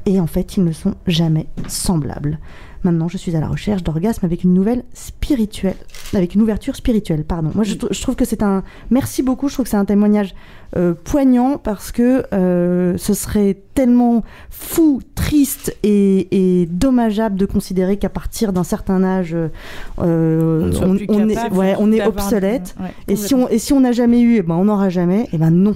[0.05, 2.37] Et en fait, ils ne sont jamais semblables.
[2.85, 5.75] Maintenant, je suis à la recherche d'orgasmes avec une nouvelle spirituelle,
[6.13, 7.51] avec une ouverture spirituelle, pardon.
[7.53, 8.63] Moi, je, trou- je trouve que c'est un.
[8.91, 9.49] Merci beaucoup.
[9.49, 10.33] Je trouve que c'est un témoignage
[10.77, 17.97] euh, poignant parce que euh, ce serait tellement fou, triste et, et dommageable de considérer
[17.97, 20.95] qu'à partir d'un certain âge, euh, On
[21.29, 22.75] est, ouais, on obsolète.
[22.79, 25.27] ouais, et si on et si on n'a jamais eu, eh ben on n'aura jamais.
[25.33, 25.75] Et ben non,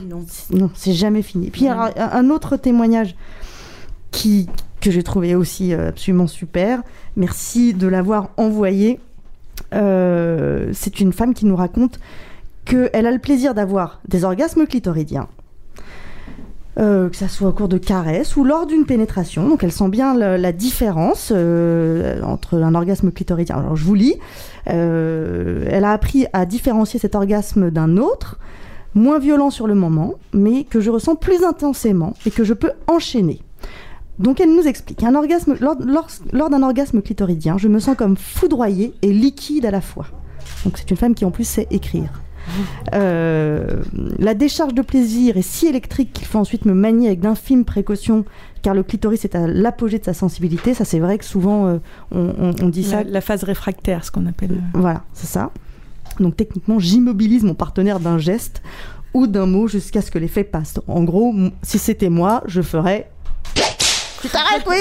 [0.54, 1.50] non, c'est jamais fini.
[1.50, 3.16] Puis alors, un un autre témoignage
[4.12, 4.48] qui
[4.80, 6.82] que j'ai trouvé aussi euh, absolument super.
[7.16, 9.00] Merci de l'avoir envoyé.
[9.74, 12.00] Euh, c'est une femme qui nous raconte
[12.66, 15.28] qu'elle a le plaisir d'avoir des orgasmes clitoridiens.
[16.78, 19.50] Euh, que ça soit au cours de caresses ou lors d'une pénétration.
[19.50, 23.58] Donc elle sent bien la, différence entre un orgasme clitoridien.
[23.58, 24.16] Alors je vous lis.
[24.66, 28.40] Elle a appris à différencier cet orgasme d'un autre,
[28.94, 32.72] moins violent sur le moment, mais que je ressens plus intensément et que je peux
[32.88, 33.42] enchaîner.
[34.20, 37.96] Donc elle nous explique, un orgasme, lors, lors- lors d'un orgasme clitoridien, je me sens
[37.96, 40.06] comme foudroyée et liquide à la fois.
[40.66, 42.22] Donc c'est une femme qui en plus sait écrire.
[42.94, 43.82] Euh,
[44.18, 48.26] la décharge de plaisir est si électrique qu'il faut ensuite me manier avec d'infimes précautions,
[48.62, 50.74] car le clitoris est à l'apogée de sa sensibilité.
[50.74, 51.78] Ça, c'est vrai que souvent euh,
[52.12, 53.04] on, on- on dit ça.
[53.04, 54.52] La, phase réfractaire, ce qu'on appelle.
[54.52, 55.52] euh, Voilà, c'est ça.
[56.20, 58.62] Donc techniquement, j'immobilise mon partenaire d'un geste
[59.14, 60.80] ou d'un mot jusqu'à ce que l'effet passe.
[60.88, 63.10] En gros, si c'était moi, je ferais.
[64.22, 64.78] Tu t'arrêtes, oui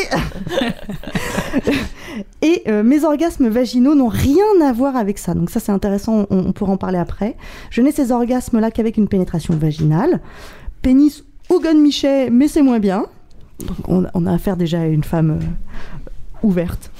[2.42, 5.34] Et euh, mes orgasmes vaginaux n'ont rien à voir avec ça.
[5.34, 7.36] Donc ça, c'est intéressant, on, pourra en parler après.
[7.70, 10.20] Je n'ai ces orgasmes-là qu'avec une pénétration vaginale.
[10.82, 13.06] Pénis ou gun Michet, mais c'est moins bien.
[13.60, 16.90] Donc on, on a affaire déjà à une femme euh, ouverte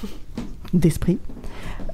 [0.73, 1.19] d'esprit.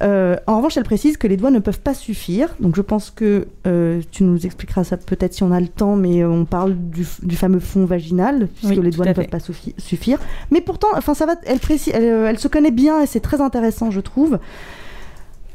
[0.03, 2.55] Euh, en revanche, elle précise que les doigts ne peuvent pas suffire.
[2.61, 5.97] Donc je pense que euh, tu nous expliqueras ça peut-être si on a le temps,
[5.97, 9.23] mais euh, on parle du, du fameux fond vaginal, puisque Oui, les doigts ne fait.
[9.23, 10.19] peuvent pas suffi- suffire.
[10.51, 13.41] Mais pourtant, enfin ça va, elle, précise, elle, elle se connaît bien et c'est très
[13.41, 14.39] intéressant, je trouve.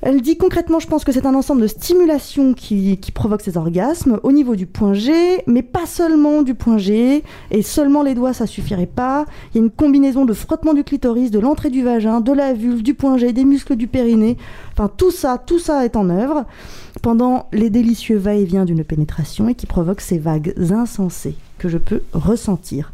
[0.02, 3.58] Elle dit concrètement, je pense que c'est un ensemble de stimulations qui, qui provoque ces
[3.58, 8.16] orgasmes au niveau du point G, mais pas seulement du point G, et seulement les
[8.16, 9.26] doigts, ça suffirait pas.
[9.54, 12.54] Il y a une combinaison de frottement du clitoris, de l'entrée du vagin, de la
[12.54, 14.38] vulve, du point G, des muscles du périnée.
[14.72, 16.46] Enfin, tout ça, tout ça est en œuvre
[17.02, 22.02] pendant les délicieux va-et-vient d'une pénétration et qui provoque ces vagues insensées que je peux
[22.14, 22.92] ressentir.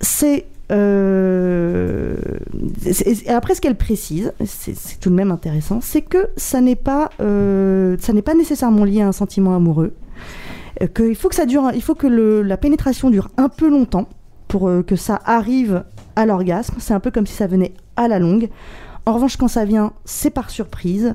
[0.00, 2.16] C'est euh,
[2.84, 7.10] et après, ce qu'elle précise, c'est tout de même intéressant, c'est que ça n'est pas,
[7.20, 9.94] euh, pas nécessairement lié à un sentiment amoureux.
[10.82, 14.08] Euh, qu'il faut que ça dure, il faut que la pénétration dure un peu longtemps
[14.48, 15.84] pour euh, que ça arrive
[16.16, 16.74] à l'orgasme.
[16.78, 18.48] C'est un peu comme si ça venait à la longue.
[19.06, 21.14] En revanche, quand ça vient, c'est par surprise.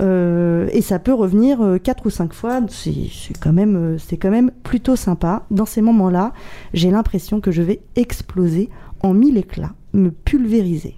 [0.00, 2.60] Euh, et ça peut revenir euh, quatre ou cinq fois.
[2.68, 5.44] C'est quand même, euh, c'est quand même plutôt sympa.
[5.50, 6.32] Dans ces moments-là,
[6.72, 8.70] j'ai l'impression que je vais exploser
[9.00, 10.94] en mille éclats, me pulvériser.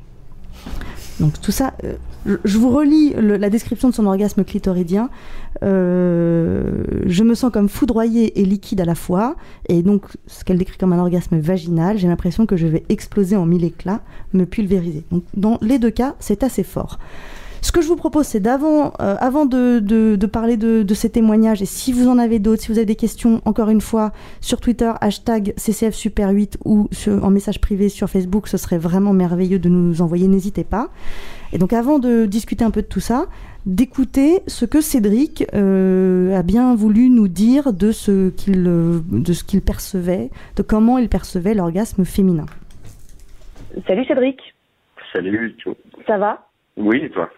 [1.18, 1.72] Donc tout ça,
[2.26, 5.08] je, vous relis la description de son orgasme clitoridien.
[5.62, 9.34] Je me sens comme foudroyée et liquide à la fois,
[9.70, 13.34] et donc ce qu'elle décrit comme un orgasme vaginal, j'ai l'impression que je vais exploser
[13.34, 14.02] en mille éclats,
[14.34, 15.04] me pulvériser.
[15.10, 16.98] Donc dans les deux cas, c'est assez fort.
[17.66, 20.94] Ce que je vous propose, c'est d'avant, euh, avant de, de- de parler de, de
[20.94, 23.80] ces témoignages, et si vous en avez d'autres, si vous avez des questions, encore une
[23.80, 28.56] fois, sur Twitter, hashtag CCF Super 8 ou sur- en message privé sur Facebook, ce
[28.56, 30.90] serait vraiment merveilleux de nous envoyer, n'hésitez pas.
[31.52, 33.26] Et donc avant de discuter un peu de tout ça,
[33.66, 39.32] d'écouter ce que Cédric euh, a bien voulu nous dire de ce qu'il euh, de
[39.32, 42.46] ce qu'il percevait, de comment il percevait l'orgasme féminin.
[43.88, 44.38] Salut Cédric,
[45.12, 45.74] Salut, Joe.
[46.06, 46.46] ça va?
[46.76, 47.28] Oui, et toi?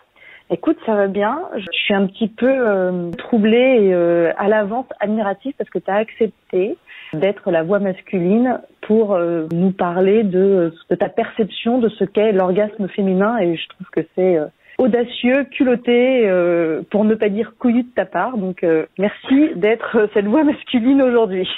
[0.50, 1.42] Écoute, ça va bien.
[1.56, 5.90] Je suis un petit peu euh, troublée et euh, à l'avance admirative parce que tu
[5.90, 6.78] as accepté
[7.12, 12.32] d'être la voix masculine pour euh, nous parler de, de ta perception de ce qu'est
[12.32, 14.46] l'orgasme féminin et je trouve que c'est euh,
[14.78, 18.38] audacieux, culotté, euh, pour ne pas dire couillu de ta part.
[18.38, 21.48] Donc euh, merci d'être cette voix masculine aujourd'hui.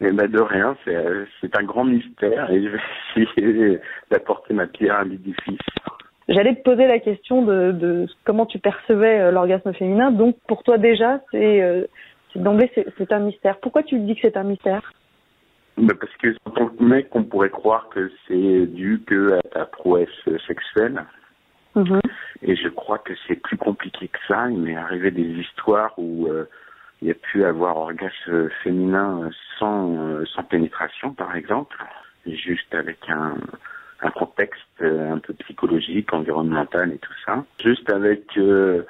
[0.00, 3.80] Eh ben de rien, c'est un grand mystère et je vais essayer
[4.10, 5.58] d'apporter ma pierre à l'édifice.
[6.28, 10.10] J'allais te poser la question de, de comment tu percevais euh, l'orgasme féminin.
[10.10, 11.84] Donc pour toi déjà, c'est euh,
[12.32, 13.58] c'est- d'emblée c'est un mystère.
[13.60, 14.92] Pourquoi tu dis que c'est un mystère?
[15.76, 19.42] Ben, parce que en tant que mec, on pourrait croire que c'est dû que à
[19.42, 20.08] ta prouesse
[20.46, 21.04] sexuelle.
[22.42, 24.48] Et je crois que c'est plus compliqué que ça.
[24.48, 26.48] Il m'est arrivé des histoires où euh,
[27.02, 31.76] il y a pu avoir orgasme féminin sans, sans pénétration, par exemple,
[32.24, 33.34] juste avec un,
[34.04, 37.42] un contexte euh, un peu psychologique, environnemental et tout ça.
[37.62, 38.82] Juste avec euh,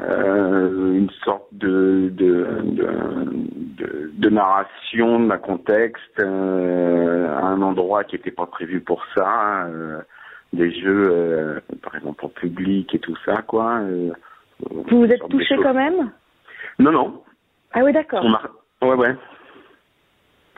[0.00, 8.16] euh, une sorte de, de, de, de, narration d'un contexte, euh, à un endroit qui
[8.16, 10.00] n'était pas prévu pour ça, euh,
[10.52, 13.80] des jeux, par exemple en public et tout ça, quoi.
[14.60, 16.10] Vous vous êtes touché quand même?
[16.78, 17.22] Non, non.
[17.72, 18.24] Ah oui, d'accord.
[18.82, 19.16] Ouais, ouais.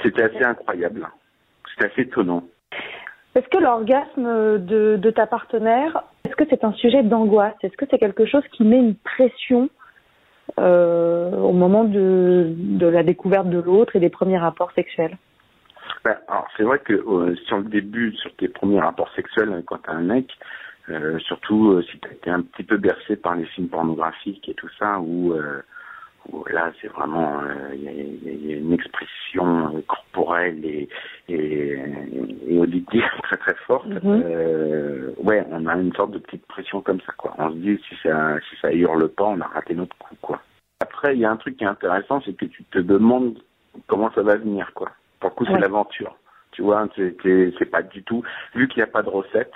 [0.02, 1.08] C'était assez incroyable.
[1.70, 2.44] C'était assez étonnant.
[3.36, 7.54] Est-ce que l'orgasme de, de ta partenaire, est-ce que c'est un sujet d'angoisse?
[7.62, 9.68] Est-ce que c'est quelque chose qui met une pression
[10.58, 15.18] euh, au moment de, de la découverte de l'autre et des premiers rapports sexuels?
[16.02, 19.60] Ben, alors c'est vrai que euh, sur le début, sur tes premiers rapports sexuels euh,
[19.66, 20.30] quand t'as un mec,
[20.88, 24.54] euh, surtout euh, si t'as été un petit peu bercé par les films pornographiques et
[24.54, 25.60] tout ça, euh,
[26.32, 30.88] où là c'est vraiment euh, il y, a, il y a une expression corporelle et,
[31.28, 31.78] et,
[32.48, 33.86] et auditive très très forte.
[34.04, 37.34] Euh, ouais, on a une sorte de petite pression comme ça quoi.
[37.38, 40.40] On se dit si ça si ça hurle pas, on a raté notre coup quoi.
[40.80, 43.38] Après, il y a un truc qui est intéressant, c'est que tu te demandes
[43.86, 44.90] comment ça va venir, quoi.
[45.20, 45.60] Pour le coup, c'est Ouais.
[45.60, 46.14] l'aventure.
[46.52, 48.22] Tu vois, c'est pas du tout.
[48.54, 49.52] Vu qu'il n'y a pas de recette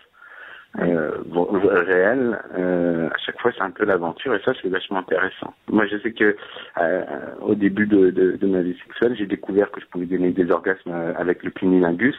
[0.79, 4.99] euh, bon, réelle, euh, à chaque fois, c'est un peu l'aventure, et ça, c'est vachement
[4.99, 5.53] intéressant.
[5.69, 6.37] Moi, je sais que
[6.79, 7.05] euh,
[7.41, 10.51] au début de, de, de ma vie sexuelle, j'ai découvert que je pouvais donner des
[10.51, 12.19] orgasmes euh, avec le cunilingus.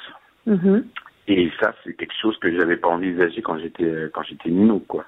[1.27, 5.05] Et ça, c'est quelque chose que j'avais pas envisagé quand j'étais quand j'étais minot, quoi.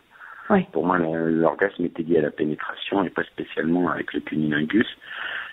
[0.72, 4.88] Pour moi, l'orgasme était lié à la pénétration et pas spécialement avec le cunilingus.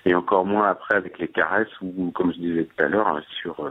[0.04, 3.20] Et encore moins après avec les caresses ou, comme je disais tout à l'heure, euh,
[3.40, 3.70] sur euh,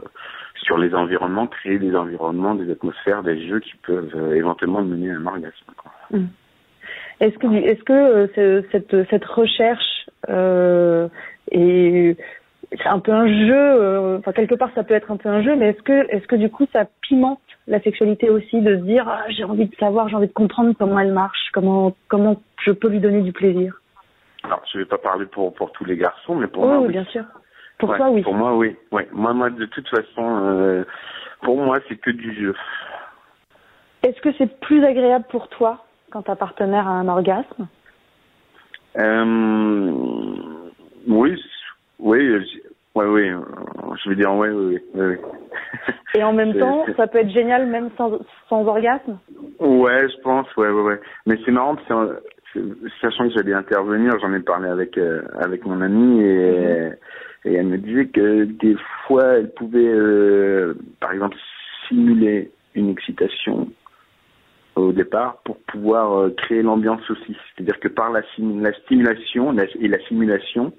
[0.62, 5.10] sur les environnements, créer des environnements, des atmosphères, des jeux qui peuvent euh, éventuellement mener
[5.10, 5.72] à un orgasme.
[5.76, 5.92] quoi.
[7.20, 11.08] Est-ce que, est-ce que euh, ce- cette, cette recherche euh,
[11.50, 12.16] est
[12.78, 13.52] c'est un peu un jeu.
[13.56, 16.26] euh, Enfin, quelque part, ça peut être un peu un jeu, mais est-ce que, est-ce
[16.28, 19.74] que du coup, ça pimente la sexualité aussi de se dire, ah, j'ai envie de
[19.76, 23.32] savoir, j'ai envie de comprendre comment elle marche, comment, comment je peux lui donner du
[23.32, 23.80] plaisir?
[24.44, 26.86] Alors, je vais pas parler pour pour tous les garçons, mais pour Oh, moi, oui,
[26.86, 26.92] oui.
[26.92, 27.24] bien sûr.
[27.80, 28.22] Pour Ouais, toi, oui.
[28.22, 28.76] Pour moi, oui.
[28.92, 29.08] Ouais.
[29.12, 30.84] Moi, moi, de toute façon, euh,
[31.42, 32.54] pour moi, c'est que du jeu.
[34.02, 37.68] Est-ce que c'est plus agréable pour toi quand ta partenaire a un orgasme?
[38.98, 39.92] Euh,
[41.08, 41.40] oui,
[41.98, 42.30] oui,
[42.94, 43.28] oui.
[43.30, 43.40] euh,
[44.02, 44.78] Je vais dire, oui, oui.
[44.94, 45.16] oui.
[46.14, 48.18] Et en même temps, ça peut être génial même sans,
[48.48, 49.18] sans orgasme?
[49.58, 51.00] Ouais, je pense, ouais, ouais, ouais.
[51.26, 52.22] Mais c'est marrant, parce que,
[53.00, 56.90] sachant que j'allais intervenir, j'en ai parlé avec euh, avec mon amie et,
[57.44, 58.76] et elle me disait que des
[59.06, 61.36] fois, elle pouvait, euh, par exemple,
[61.88, 63.68] simuler une excitation
[64.76, 67.36] au départ pour pouvoir euh, créer l'ambiance aussi.
[67.54, 70.72] C'est-à-dire que par la, la stimulation la- et la simulation,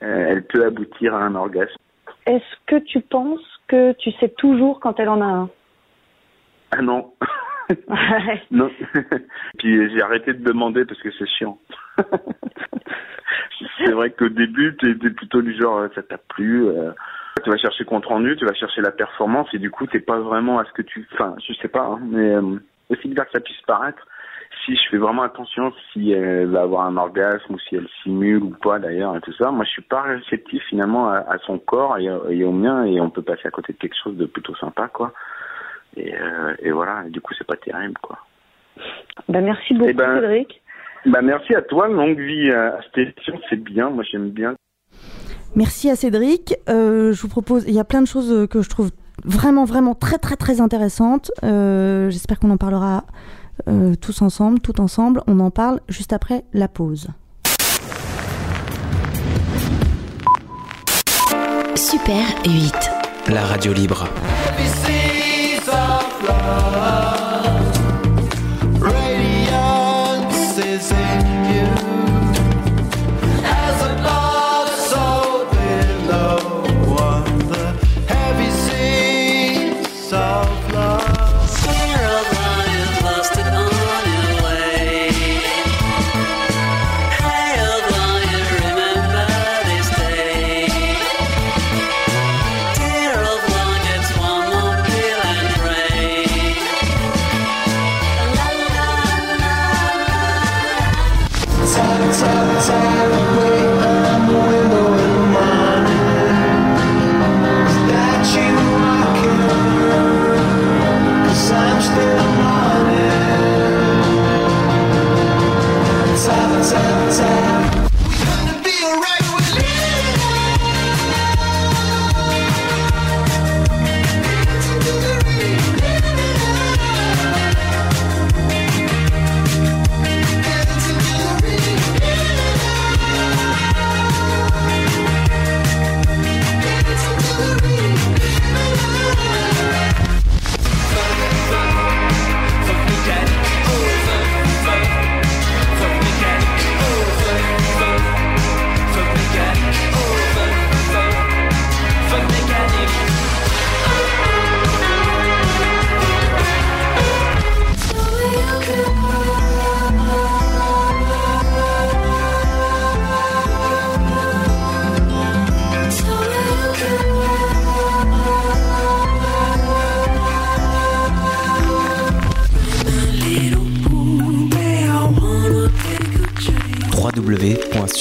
[0.00, 1.76] elle peut aboutir à un orgasme.
[2.26, 5.50] Est-ce que tu penses que tu sais toujours quand elle en a un?
[6.72, 7.12] Ah non.
[8.50, 8.70] Non.
[9.58, 11.58] Puis j'ai arrêté de demander parce que c'est chiant.
[13.78, 16.66] c'est vrai qu'au début, tu étais plutôt du genre, euh, ça t'a plu.
[16.66, 16.92] euh,
[17.42, 20.18] tu vas chercher compte rendu, tu vas chercher la performance et du coup, t'es pas
[20.18, 21.06] vraiment à ce que tu.
[21.12, 22.58] Enfin, je sais pas, hein, mais euh,
[22.90, 24.06] aussi bien que ça puisse paraître,
[24.64, 28.42] si je fais vraiment attention si elle va avoir un orgasme ou si elle simule
[28.42, 31.58] ou pas d'ailleurs et tout ça, moi je suis pas réceptif finalement à, à son
[31.58, 34.26] corps et, et au mien et on peut passer à côté de quelque chose de
[34.26, 35.12] plutôt sympa quoi.
[35.96, 38.18] Et, euh, et voilà, et du coup c'est pas terrible quoi.
[39.28, 40.62] Bah, merci beaucoup, Eh ben, Cédric.
[41.06, 44.54] Bah merci à toi, longue vie à cette émission, c'est bien, moi j'aime bien.
[45.54, 46.54] Merci à Cédric.
[46.68, 48.90] Euh, je vous propose, il y a plein de choses euh, que je trouve
[49.24, 51.30] vraiment, vraiment très, très, très intéressantes.
[51.44, 53.04] Euh, J'espère qu'on en parlera
[53.68, 55.22] euh, tous ensemble, tout ensemble.
[55.26, 57.08] On en parle juste après la pause.
[61.76, 62.72] Super 8.
[63.32, 64.08] La radio libre.
[66.46, 67.03] Oh.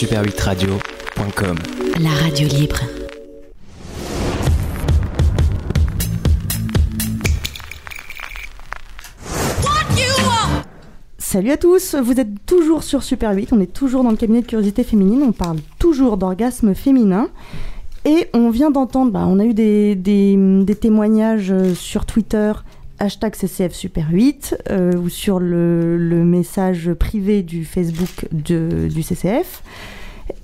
[0.04, 1.56] www.super8radio.com
[2.01, 2.80] La radio libre.
[11.18, 14.41] Salut à tous, vous êtes toujours sur Super 8, on est toujours dans le cabinet
[14.41, 17.30] de curiosité féminine, on parle toujours d'orgasme féminin.
[18.06, 20.36] Et on vient d'entendre, bah, on a eu des, des-
[20.66, 22.51] des témoignages euh, sur Twitter,
[22.99, 29.03] hashtag CCF Super 8, euh, ou sur le, le message privé du Facebook de- du
[29.03, 29.63] CCF.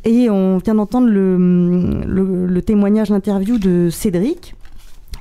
[0.04, 1.38] Et on vient d'entendre le,
[2.06, 4.56] le- le témoignage, l'interview de Cédric,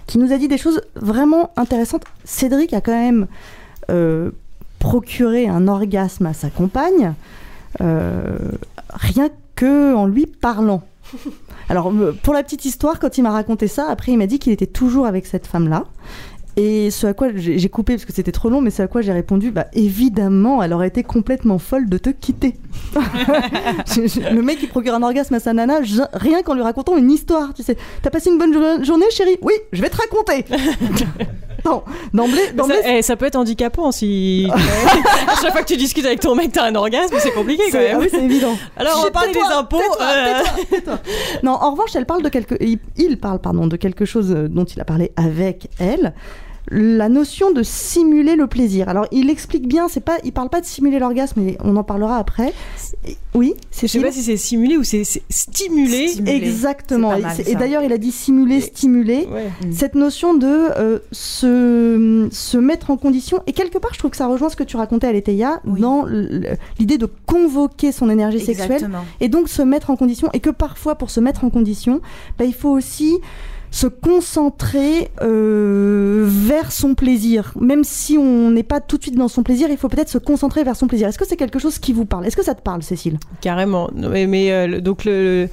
[0.06, 2.04] qui nous a dit des choses vraiment intéressantes.
[2.24, 3.26] Cédric a quand même
[3.90, 4.30] euh,
[4.78, 7.14] procuré un orgasme à sa compagne,
[7.80, 8.36] euh,
[8.90, 10.82] rien que en lui parlant.
[11.68, 14.52] Alors, pour la petite histoire, quand il m'a raconté ça, après, il m'a dit qu'il
[14.52, 15.84] était toujours avec cette femme-là.
[16.56, 19.00] Et ce à quoi j'ai coupé parce que c'était trop long, mais ce à quoi
[19.00, 22.54] j'ai répondu, bah évidemment, elle aurait été complètement folle de te quitter.
[22.96, 27.10] Le mec qui procure un orgasme à sa nana, je- rien qu'en lui racontant une
[27.12, 27.76] histoire, tu sais.
[28.02, 29.36] T'as passé une bonne jour- journée, chérie?
[29.42, 30.44] Oui, je vais te raconter.
[31.68, 32.42] non, d'emblée,
[32.82, 34.48] Ça, eh, ça peut être handicapant si.
[35.26, 37.78] à chaque fois que tu discutes avec ton mec, t'as un orgasme, c'est compliqué quand
[37.78, 37.98] même.
[37.98, 38.56] oui, c'est évident.
[38.76, 39.80] Alors, on va parler des impôts.
[40.00, 40.96] euh.
[41.42, 42.54] Non, en revanche, elle parle de quelque...
[42.60, 46.14] il, il parle pardon, de quelque chose euh, dont il a parlé avec elle.
[46.70, 48.88] La notion de simuler le plaisir.
[48.88, 51.84] Alors, il explique bien, c'est pas, il parle pas de simuler l'orgasme, mais on en
[51.84, 52.52] parlera après.
[53.34, 56.10] Oui, c'est Je sais pas si c'est simulé ou c'est stimulé.
[56.26, 57.14] Exactement.
[57.46, 59.26] Et, d'ailleurs, il a dit simuler, stimuler.
[59.32, 59.50] Ouais.
[59.70, 63.40] Cette notion de euh, se, se mettre en condition.
[63.46, 66.04] Et quelque part, je trouve que ça rejoint ce que tu racontais à l'Eteia dans
[66.78, 69.04] l'idée de convoquer son énergie sexuelle Exactement.
[69.20, 70.28] et donc se mettre en condition.
[70.32, 72.00] Et que parfois, pour se mettre en condition,
[72.38, 73.18] bah, il faut aussi
[73.70, 77.52] se concentrer euh, vers son plaisir.
[77.60, 80.18] Même si on n'est pas tout de suite dans son plaisir, il faut peut-être se
[80.18, 81.08] concentrer vers son plaisir.
[81.08, 82.26] Est-ce que c'est quelque chose qui vous parle?
[82.26, 83.18] Est-ce que ça te parle, Cécile?
[83.40, 83.90] Carrément.
[83.94, 85.48] Mais, mais, euh, donc le,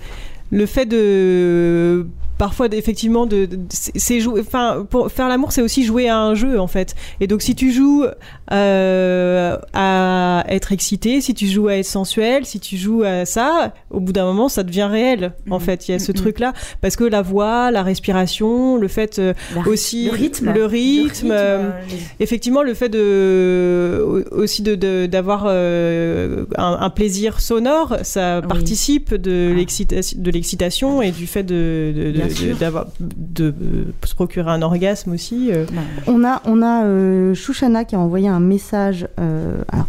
[0.52, 2.08] le fait de
[2.38, 6.36] parfois effectivement de, de- c'est jouer enfin pour faire l'amour c'est aussi jouer à un
[6.36, 6.96] jeu en fait.
[7.20, 8.06] Et donc si tu joues
[8.52, 13.74] euh, à être excité si tu joues à être sensuel si tu joues à ça
[13.90, 15.88] au bout d'un moment ça devient réel en fait.
[15.88, 19.34] Il y a ce truc là parce que la voix la respiration le fait euh,
[19.56, 20.46] La aussi le rythme.
[20.48, 26.78] le Le rythme, euh, euh, les- effectivement le fait de aussi de d'avoir euh, un,
[26.82, 32.18] un plaisir sonore ça participe de l'excitation de l'excitation et du fait de de- de-
[32.28, 32.58] Bien de- sûr.
[32.58, 35.66] d'avoir de, euh, se procurer un orgasme aussi euh.
[36.08, 39.08] On a, on a euh, Chouchana qui a envoyé un message.
[39.20, 39.88] euh, alors,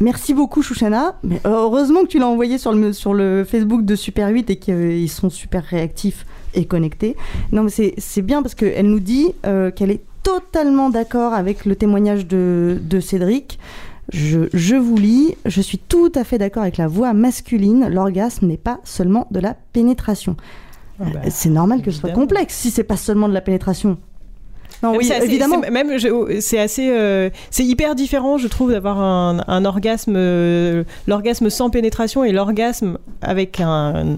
[0.00, 1.14] merci beaucoup Chouchana.
[1.22, 4.56] Mais heureusement que tu l'as envoyé sur le, sur le Facebook de Super 8 et
[4.56, 7.16] qu'ils sont super réactifs et connectés.
[7.52, 11.64] Non, mais c'est- c'est bien parce qu'elle nous dit euh, qu'elle est totalement d'accord avec
[11.66, 13.58] le témoignage de, de Cédric.
[14.12, 17.88] Je, je vous lis, je suis tout à fait d'accord avec la voix masculine.
[17.90, 20.36] L'orgasme n'est pas seulement de la pénétration.
[21.00, 23.98] Ah bah, c'est normal que ce soit complexe si c'est pas seulement de la pénétration.
[24.82, 25.62] Non, Même oui, assez- évidemment.
[25.62, 30.14] c'est- Même je- c'est assez, euh, c'est hyper différent, je trouve, d'avoir un, un orgasme,
[30.16, 34.16] euh, l'orgasme sans pénétration et l'orgasme avec un,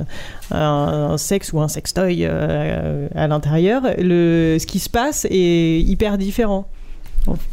[0.50, 3.82] un, un sexe ou un sextoy euh, à l'intérieur.
[3.98, 6.66] Le, ce qui se passe est hyper différent.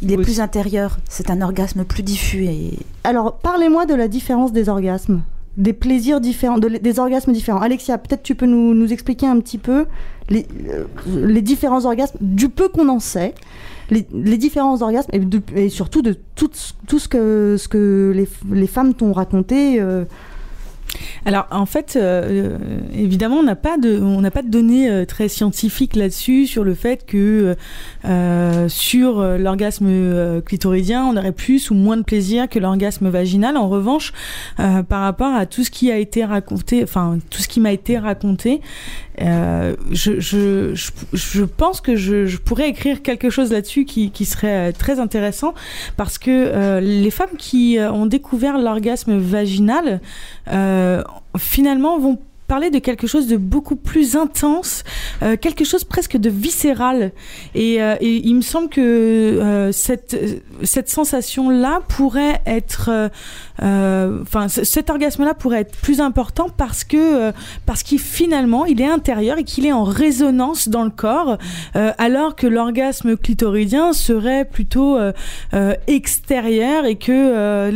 [0.02, 4.52] Il est plus intérieur, c'est un orgasme plus diffus et Alors, parlez-moi de la différence
[4.52, 5.20] des orgasmes,
[5.56, 7.60] des plaisirs différents, de- des orgasmes différents.
[7.60, 9.86] Alexia, peut-être tu peux nous, expliquer un petit peu
[10.28, 13.34] les, euh, les différents orgasmes, du peu qu'on en sait,
[13.90, 15.20] les, différents orgasmes et,
[15.70, 16.72] surtout de tout, ce-
[17.08, 17.56] que,
[18.52, 19.80] les femmes t'ont raconté.
[19.80, 20.04] euh,
[21.26, 22.58] Alors en fait, euh, euh,
[22.94, 26.62] évidemment, on n'a pas de, on n'a pas de données euh, très scientifiques là-dessus sur
[26.62, 27.56] le fait que
[28.68, 33.56] sur l'orgasme clitoridien, on aurait plus ou moins de plaisir que l'orgasme vaginal.
[33.56, 34.12] En revanche,
[34.56, 37.98] par rapport à tout ce qui a été raconté, enfin tout ce qui m'a été
[37.98, 38.60] raconté,
[39.18, 45.54] je, pense que je, pourrais écrire quelque chose là-dessus qui, serait très intéressant
[45.96, 50.00] parce que les femmes qui ont découvert l'orgasme vaginal
[51.38, 54.84] finalement vont parler de quelque chose de beaucoup plus intense,
[55.22, 57.12] euh, quelque chose presque de viscéral.
[57.54, 63.08] Et, euh, il me semble que euh, cette, sensation-là pourrait être, euh,
[63.62, 67.32] euh, enfin, cet orgasme-là pourrait être plus important parce que euh,
[67.64, 71.38] parce qu'il finalement il est intérieur et qu'il est en résonance dans le corps,
[71.74, 75.12] euh, alors que l'orgasme clitoridien serait plutôt euh,
[75.54, 77.70] euh, extérieur et que euh,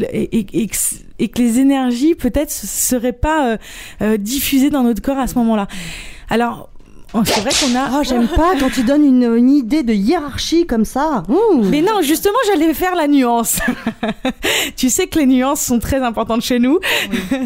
[1.20, 3.56] et que les énergies peut-être seraient pas euh,
[4.02, 5.68] euh, diffusées dans notre corps à ce moment-là.
[6.28, 6.70] Alors
[7.14, 8.00] oh, c'est vrai qu'on a.
[8.00, 11.22] Oh, j'aime pas quand tu donnes une, une idée de hiérarchie comme ça.
[11.28, 11.62] Ouh.
[11.64, 13.60] Mais non, justement, j'allais faire la nuance.
[14.76, 16.80] tu sais que les nuances sont très importantes chez nous.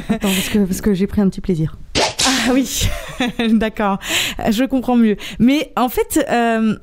[0.09, 1.77] Attends, parce que, parce que j'ai pris un petit plaisir.
[2.47, 2.89] Ah oui,
[3.51, 3.99] d'accord,
[4.51, 5.16] je comprends mieux.
[5.39, 6.77] Mais en fait, euh,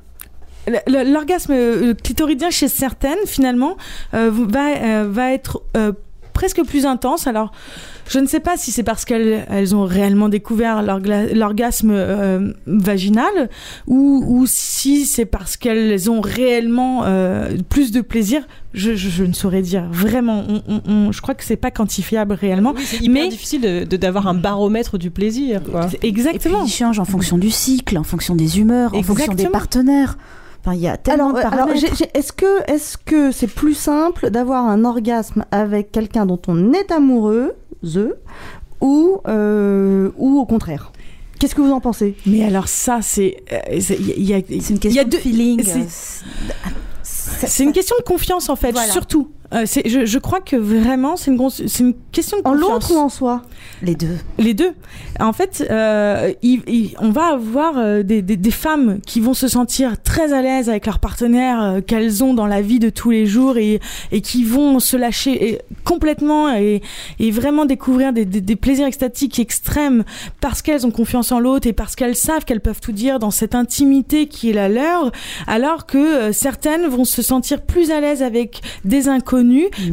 [0.86, 3.76] l'orgasme clitoridien chez certaines, finalement,
[4.14, 5.92] euh, va, euh, va être euh,
[6.32, 7.26] presque plus intense.
[7.26, 7.52] Alors,
[8.08, 13.48] je ne sais pas si c'est parce qu'elles elles ont réellement découvert l'orgasme euh, vaginal
[13.86, 18.42] ou, ou si c'est parce qu'elles ont réellement euh, plus de plaisir.
[18.74, 19.86] Je, je- je ne saurais dire.
[19.90, 22.72] Vraiment, on- on- on- je crois que c'est pas quantifiable réellement.
[22.84, 25.62] C'est hyper difficile de- d'avoir un baromètre du plaisir.
[25.62, 25.88] Quoi.
[26.02, 26.60] Exactement.
[26.60, 29.42] Et puis il change en fonction du cycle, en fonction des humeurs, en fonction des
[29.52, 30.16] partenaires.
[30.64, 31.80] Enfin, il y a tellement Alors, de euh, alors paramètres.
[31.80, 36.40] j'ai- j'ai- est-ce que est-ce que c'est plus simple d'avoir un orgasme avec quelqu'un dont
[36.46, 37.54] on est amoureux,
[38.80, 40.92] ou euh, ou au contraire?
[41.38, 42.14] Qu'est-ce que vous en pensez?
[42.26, 44.78] Mais alors ça, c'est euh, c'est il y a- il y a- C'est une y
[44.78, 45.62] question a de deux- feeling.
[45.64, 46.24] c'est-
[47.02, 48.90] C'est une question de confiance en fait, Voilà.
[48.92, 49.28] surtout.
[49.54, 52.54] Euh, c'est- je, je crois que vraiment c'est une, grosse- c'est une question de En
[52.54, 53.42] l'autre ou en soi?
[53.82, 54.16] Les deux.
[54.38, 54.72] Les deux.
[55.20, 59.34] En fait, euh, il- il- on va avoir euh, des, des- des femmes qui vont
[59.34, 62.88] se sentir très à l'aise avec leur partenaire euh, qu'elles ont dans la vie de
[62.88, 63.80] tous les jours et,
[64.10, 66.80] et qui vont se lâcher et- complètement et,
[67.18, 70.04] et vraiment découvrir des, des- des plaisirs extatiques extrêmes
[70.40, 73.30] parce qu'elles ont confiance en l'autre et parce qu'elles savent qu'elles peuvent tout dire dans
[73.30, 75.12] cette intimité qui est la leur,
[75.46, 79.41] alors que euh, certaines vont se sentir plus à l'aise avec des inconnus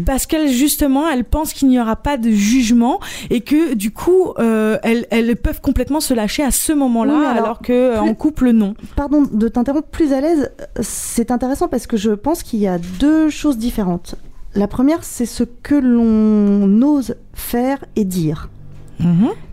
[0.06, 4.34] parce qu'elles justement elles pensent qu'il n'y aura pas de jugement et que du coup
[4.40, 8.00] euh, elles, elles peuvent complètement se lâcher à ce moment-là Oui, alors, alors, que euh,
[8.00, 8.74] plus- en couple non.
[8.96, 12.78] Pardon de t'interrompre, plus à l'aise, c'est intéressant parce que je pense qu'il y a
[13.00, 14.16] deux choses différentes.
[14.56, 18.50] La première, c'est ce que l'on ose faire et dire.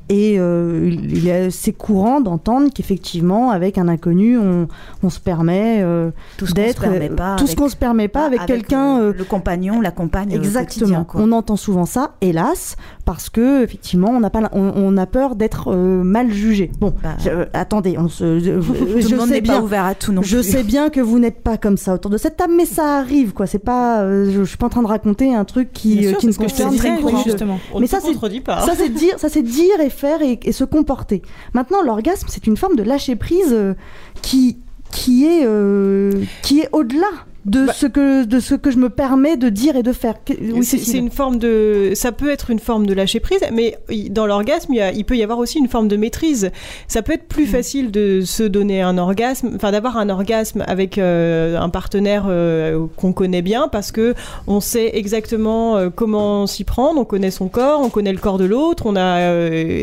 [0.08, 4.68] Et euh, il est assez courant d'entendre qu'effectivement, avec un inconnu, on,
[5.02, 7.68] on se permet euh, Tout ce qu'on se d'être permet pas tout ce avec- qu'on
[7.68, 8.98] se permet pas avec, quelqu'un.
[8.98, 10.26] le, euh, le compagnon, la compagne.
[10.28, 11.04] quotidien, Exactement.
[11.04, 11.20] quoi.
[11.22, 12.76] On entend souvent ça, hélas,
[13.06, 16.70] parce que effectivement, on a pas, on, on a peur d'être euh, mal jugé.
[16.80, 16.92] Bon,
[17.24, 18.60] je- euh, attendez, on se, je, Bah.
[18.96, 20.42] Tout je le monde sais n'est bien, pas ouvert à tout non je plus.
[20.50, 23.32] sais bien que vous n'êtes pas comme ça autour de cette table, mais ça arrive,
[23.32, 23.46] quoi.
[23.46, 26.10] C'est pas, euh, je, je suis pas en train de raconter un truc qui, Bien
[26.10, 27.58] sûr, qui c'est ne concerne que- justement.
[27.72, 28.60] On mais ne ça, c'est contredit pas.
[28.60, 31.22] ça, c'est dire, ça, c'est dire et faire et, et se comporter.
[31.54, 33.74] Maintenant, l'orgasme, c'est une forme de lâcher prise euh,
[34.20, 34.58] qui,
[34.90, 36.10] qui est, euh,
[36.42, 37.06] qui est au-delà
[37.46, 40.14] de ce que, de ce que je me permets de dire et de faire.
[40.40, 43.78] Oui, c'est une forme de, ça peut être une forme de lâcher prise, mais
[44.10, 46.50] dans l'orgasme, il, peut y avoir aussi une forme de maîtrise.
[46.88, 50.98] Ça peut être plus facile de se donner un orgasme, enfin d'avoir un orgasme avec
[50.98, 54.14] euh, un partenaire euh, qu'on connaît bien, parce que
[54.48, 58.38] on sait exactement euh, comment s'y prendre, on connaît son corps, on connaît le corps
[58.38, 59.16] de l'autre, on a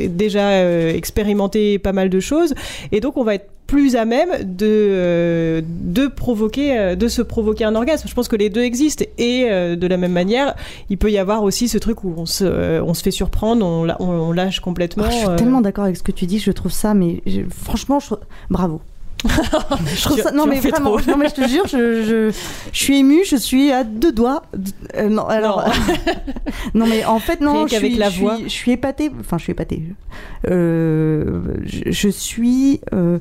[0.08, 2.54] déjà expérimenté pas mal de choses,
[2.92, 7.22] et donc on va être plus à même de, euh, de provoquer, euh, de se
[7.22, 8.08] provoquer un orgasme.
[8.08, 10.54] Je pense que les deux existent et euh, de la même manière,
[10.90, 13.84] il peut y avoir aussi ce truc où on se, on se fait surprendre, on,
[13.84, 15.06] la- on, on lâche complètement.
[15.08, 17.42] Ah, je suis tellement d'accord avec ce que tu dis, je trouve ça, mais je-
[17.50, 18.14] franchement, je,
[18.50, 18.82] bravo.
[19.26, 22.32] je trouve Tu- ça, non mais vraiment, non mais je te jure, je, je,
[22.74, 24.44] je suis émue, je suis à deux doigts.
[24.98, 25.64] Euh, non, alors,
[26.74, 28.36] non mais en fait non, je suis, la voix.
[28.36, 29.10] suis, je suis épatée.
[29.22, 29.82] Enfin, je suis épatée.
[30.50, 33.20] Euh, je, suis euh,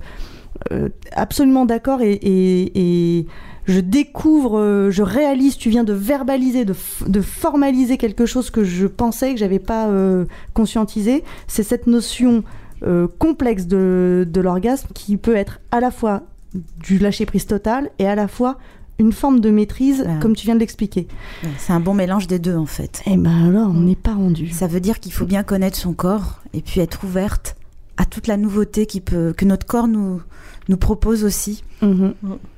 [1.12, 3.26] absolument d'accord et, et, et
[3.66, 8.86] je découvre, euh, je réalise, tu viens de verbaliser, de, formaliser quelque chose que je
[8.86, 11.22] pensais que j'avais pas euh, conscientisé.
[11.46, 12.42] C'est cette notion
[12.82, 16.22] euh, complexe de, de l'orgasme qui peut être à la fois
[16.54, 18.58] du lâcher prise total et à la fois
[18.98, 21.08] une forme de maîtrise, comme tu viens de l'expliquer.
[21.42, 23.02] Ouais, C'est un bon mélange des deux en fait.
[23.06, 24.50] Et ben alors, on n'est pas rendu.
[24.50, 27.56] Ça veut dire qu'il faut bien connaître son corps et puis être ouverte
[27.96, 30.20] à toute la nouveauté qui peut, que notre corps nous,
[30.68, 31.62] nous propose aussi.
[31.80, 32.14] Mhm.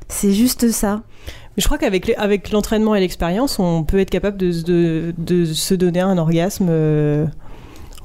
[0.08, 1.02] C'est juste ça.
[1.56, 5.14] Mais je crois qu'avec avec l'entraînement et l'expérience, on peut être capable de, se- de,
[5.18, 6.66] de se donner un orgasme.
[6.68, 7.26] euh,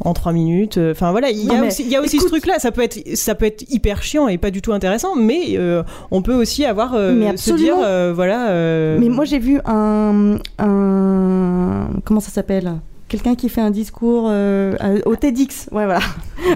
[0.05, 2.57] en trois minutes, enfin voilà, il y a aussi, il y a aussi ce truc-là.
[2.59, 5.83] Ça peut être, ça peut être hyper chiant et pas du tout intéressant, mais euh,
[6.09, 7.83] on peut aussi avoir euh, Mais se dire, absolument.
[7.83, 8.49] euh, voilà.
[8.51, 11.89] euh, Mais moi, j'ai vu un, un.
[12.05, 12.75] Comment ça s'appelle?
[13.09, 15.99] Quelqu'un qui fait un discours euh, au TEDx, ouais, voilà.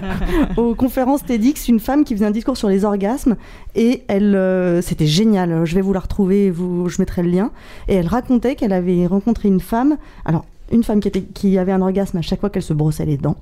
[0.56, 3.36] aux conférences TEDx, une femme qui faisait un discours sur les orgasmes
[3.74, 5.64] et elle, euh, c'était génial.
[5.64, 7.50] Je vais vous la retrouver, vous, je mettrai le lien.
[7.88, 9.96] Et elle racontait qu'elle avait rencontré une femme.
[10.24, 13.04] Alors, une femme qui, était, qui avait un orgasme à chaque fois qu'elle se brossait
[13.04, 13.36] les dents.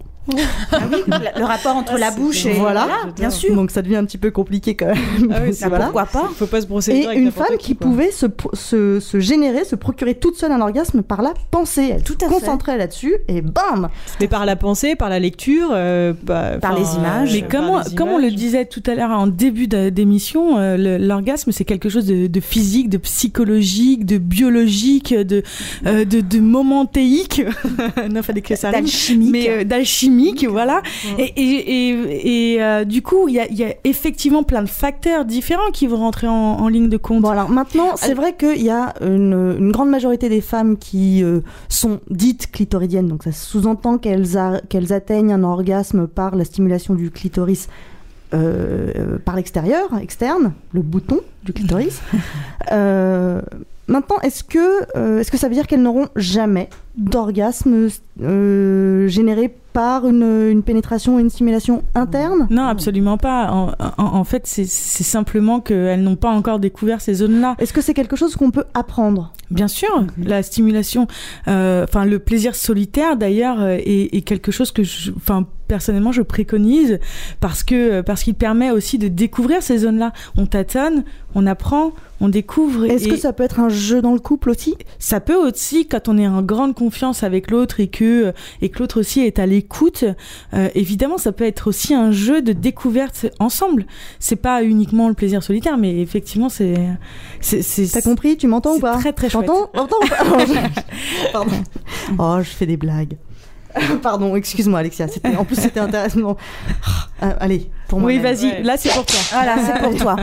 [0.73, 2.87] Ah le, le rapport entre la bouche et voilà.
[3.17, 3.55] bien sûr.
[3.55, 4.97] Donc ça devient un petit peu compliqué quand même.
[5.33, 5.87] Ah oui, C'est- voilà.
[5.87, 9.19] Pourquoi pas Faut pas se brosser les Et une femme qui, pouvait se, se, se
[9.21, 11.91] générer, se procurer toute seule un orgasme par la pensée.
[11.95, 12.35] Elle Tout se à fait.
[12.35, 13.89] concentrait là-dessus et bam
[14.21, 17.31] Mais par la pensée, par la lecture, euh, bah, Par les images.
[17.33, 18.35] euh, Mais par comme on, comme on le images.
[18.37, 22.89] disait tout à l'heure en début d'émission, euh, l'orgasme c'est quelque chose de, de physique,
[22.89, 25.43] de psychologique, de biologique, de
[25.87, 27.43] euh, de, de momentéique.
[28.11, 28.71] non, fallait que ça.
[29.19, 29.65] Mais euh,
[30.49, 30.83] voilà.
[31.19, 34.63] Et, et, et, et, euh, du coup, il y a, il y a effectivement plein
[34.63, 37.23] de facteurs différents qui vont rentrer en, en ligne de compte.
[37.23, 41.23] Bon alors maintenant, c'est vrai qu'il y a une, une grande majorité des femmes qui
[41.23, 44.39] euh, sont dites clitoridiennes, donc ça sous-entend qu'elles
[44.69, 47.69] qu'elles atteignent un orgasme par la stimulation du clitoris
[48.35, 52.01] euh, euh, par l'extérieur, externe, le bouton du clitoris.
[52.71, 53.43] Euh,
[53.89, 57.89] maintenant, est-ce que, euh, est-ce que ça veut dire qu'elles n'auront jamais d'orgasme
[58.23, 63.51] euh, généré par une, une pénétration et une stimulation interne Non, absolument pas.
[63.51, 67.57] En, en- en fait, c'est simplement qu'elles n'ont pas encore découvert ces zones-là.
[67.59, 69.33] Est-ce que c'est quelque chose qu'on peut apprendre?
[69.51, 69.89] Bien sûr,
[70.23, 71.07] la stimulation,
[71.49, 74.83] euh, enfin le plaisir solitaire d'ailleurs euh, est, est quelque chose que,
[75.17, 76.99] enfin personnellement, je préconise
[77.41, 80.13] parce que parce qu'il permet aussi de découvrir ces zones-là.
[80.37, 82.85] On tâtonne, on apprend, on découvre.
[82.85, 84.75] Est-ce que ça peut être un jeu dans le couple aussi?
[84.99, 88.81] Ça peut aussi, quand on est en grande confiance avec l'autre et que, et que
[88.81, 90.05] l'autre aussi est à l'écoute,
[90.53, 93.87] euh, évidemment, ça peut être aussi un jeu de découverte ensemble.
[94.19, 96.75] C'est pas uniquement le plaisir solitaire, mais effectivement, c'est.
[97.93, 98.37] T'as compris?
[98.37, 98.99] Tu m'entends ou pas?
[98.99, 99.29] très, très.
[99.29, 99.71] T'entends?
[101.33, 101.57] Pardon.
[102.19, 103.17] Oh, je fais des blagues.
[104.03, 105.07] Pardon, excuse-moi Alexia.
[105.39, 106.37] En plus, c'était intéressant.
[107.21, 108.09] Ah, allez, pour moi.
[108.09, 109.21] Oui, vas-y, là, c'est pour toi.
[109.33, 110.17] Voilà, c'est pour toi.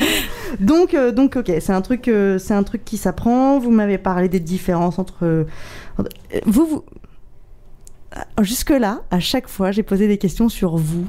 [0.60, 3.58] donc, euh, donc, ok, c'est un truc, euh, c'est un truc qui s'apprend.
[3.58, 5.44] Vous m'avez parlé des différences entre euh,
[6.46, 6.84] vous, vous.
[8.40, 11.06] Jusque là, à chaque fois, j'ai posé des questions sur vous.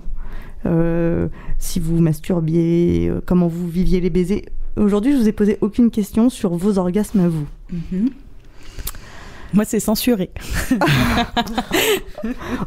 [0.65, 4.45] Euh, si vous masturbiez, euh, comment vous viviez les baisers.
[4.75, 7.47] Aujourd'hui, je vous ai posé aucune question sur vos orgasmes à vous.
[9.53, 10.31] Moi, c'est censuré.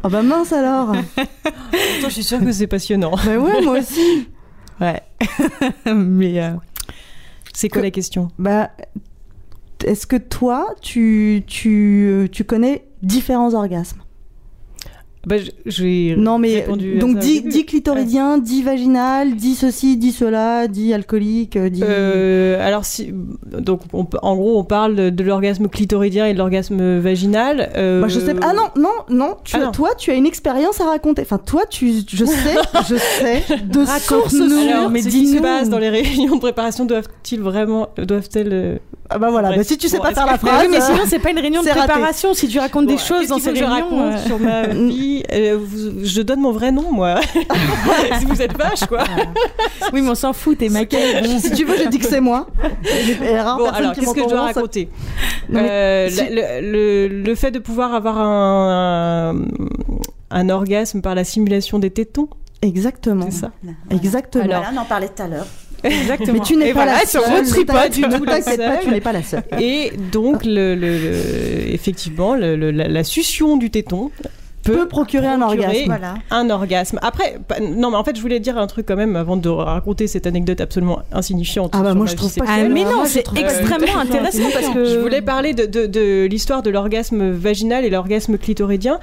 [0.04, 3.14] Oh bah mince alors Pourtant, je suis sûre que c'est passionnant.
[3.24, 4.28] Bah ouais, moi aussi
[4.80, 5.00] Ouais.
[5.94, 6.42] Mais.
[6.42, 6.52] euh,
[7.52, 8.28] C'est quoi la question?
[8.38, 8.70] Bah,
[9.84, 14.00] est-ce que toi, tu, tu, tu connais différents orgasmes?
[15.26, 17.48] Bah, j'ai Non, mais répondu donc ça au dit, début.
[17.50, 21.82] dit clitoridien, dit vaginal, dit ceci, dit cela, dit alcoolique, euh, dit.
[21.84, 23.12] Euh, alors si
[23.56, 27.70] donc on en gros on parle de, l'orgasme clitoridien et de l'orgasme vaginal.
[27.76, 28.34] euh, Bah, je sais.
[28.42, 29.36] Ah non, non, non.
[29.44, 29.70] Tu, Ah non.
[29.70, 31.22] Toi, tu as une expérience à raconter.
[31.22, 32.56] Enfin, toi, tu, je sais,
[32.88, 36.84] je sais de sources Alors, mais ce qui se passe dans les réunions de préparation
[36.84, 38.76] doivent-ils vraiment doivent-elles euh,
[39.08, 39.54] Ah bah voilà.
[39.56, 40.62] bah, si tu sais Bon, pas faire la phrase.
[40.64, 41.78] oui, mais sinon, euh, c'est pas une réunion de raté.
[41.80, 42.34] préparation.
[42.34, 43.98] Si tu racontes des choses dans ces que je réunions.
[43.98, 47.20] raconte euh, sur ma vie Euh, vous- Je donne mon vrai nom moi.
[48.18, 49.04] si vous êtes vache quoi.
[49.92, 50.98] Oui, mais on s'en fout, t'es maquée.
[51.22, 51.38] Bon.
[51.38, 52.46] si tu veux, je dis que c'est moi.
[53.58, 54.88] Bon, alors, qu'est-ce que je dois raconter
[55.48, 59.36] Non, mais Euh, si- la- le, le- le fait de pouvoir avoir un,
[60.30, 62.28] un orgasme par la simulation des tétons,
[62.62, 63.26] Exactement.
[63.30, 63.50] c'est ça
[63.90, 64.44] Exactement.
[64.44, 65.46] Voilà, on en parlait tout à l'heure.
[65.84, 66.34] Exactement.
[66.34, 67.22] Mais tu n'es pas voilà, pas, seule.
[67.52, 67.58] tu
[68.90, 69.42] n'es pas la seule.
[69.60, 74.12] Et donc, le, le- le- effectivement, le- le- la, la succion du téton
[74.64, 75.84] Peut procurer un orgasme.
[75.86, 76.14] Voilà.
[76.30, 76.98] un orgasme.
[77.02, 80.06] Après, non, mais en fait, je voulais dire un truc quand même avant de raconter
[80.06, 81.72] cette anecdote absolument insignifiante.
[81.74, 82.44] Ah bah sur moi je trouve pas.
[82.46, 84.84] Ah, mais non, c'est extrêmement euh, intéressant parce que.
[84.84, 89.00] Je voulais parler de, de- de l'histoire de l'orgasme vaginal et l'orgasme clitoridien.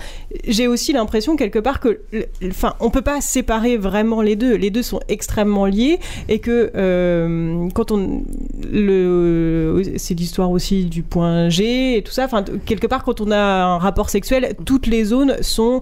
[0.47, 1.99] J'ai aussi l'impression quelque part que,
[2.47, 4.55] enfin, on peut pas séparer vraiment les deux.
[4.55, 5.99] Les deux sont extrêmement liés
[6.30, 8.24] et que euh, quand on
[8.72, 12.26] le, c'est l'histoire aussi du point G et tout ça.
[12.26, 15.80] Enfin, quelque part quand on a un rapport sexuel, toutes les zones sont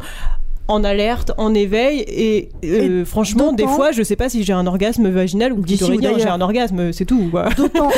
[0.69, 4.51] en alerte, en éveil, et, euh, Et franchement, des fois, je sais pas si j'ai
[4.51, 7.31] un orgasme vaginal ou clitoridien, j'ai un orgasme, c'est tout.
[7.57, 7.89] D'autant,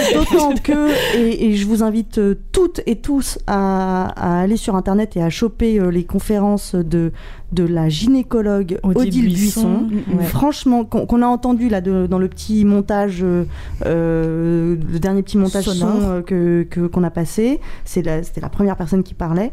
[0.63, 5.17] que, et, et je vous invite euh, toutes et tous à, à aller sur internet
[5.17, 7.11] et à choper euh, les conférences de,
[7.53, 9.77] de la gynécologue Odile Odile, Buisson.
[9.89, 10.17] Buisson.
[10.19, 10.25] Ouais.
[10.25, 15.65] Franchement, qu'on, a entendu là de- dans le petit montage, euh, le dernier petit montage
[15.65, 16.01] Sonore.
[16.01, 19.51] son euh, que, que- qu'on a passé, c'est la- c'était la première personne qui parlait.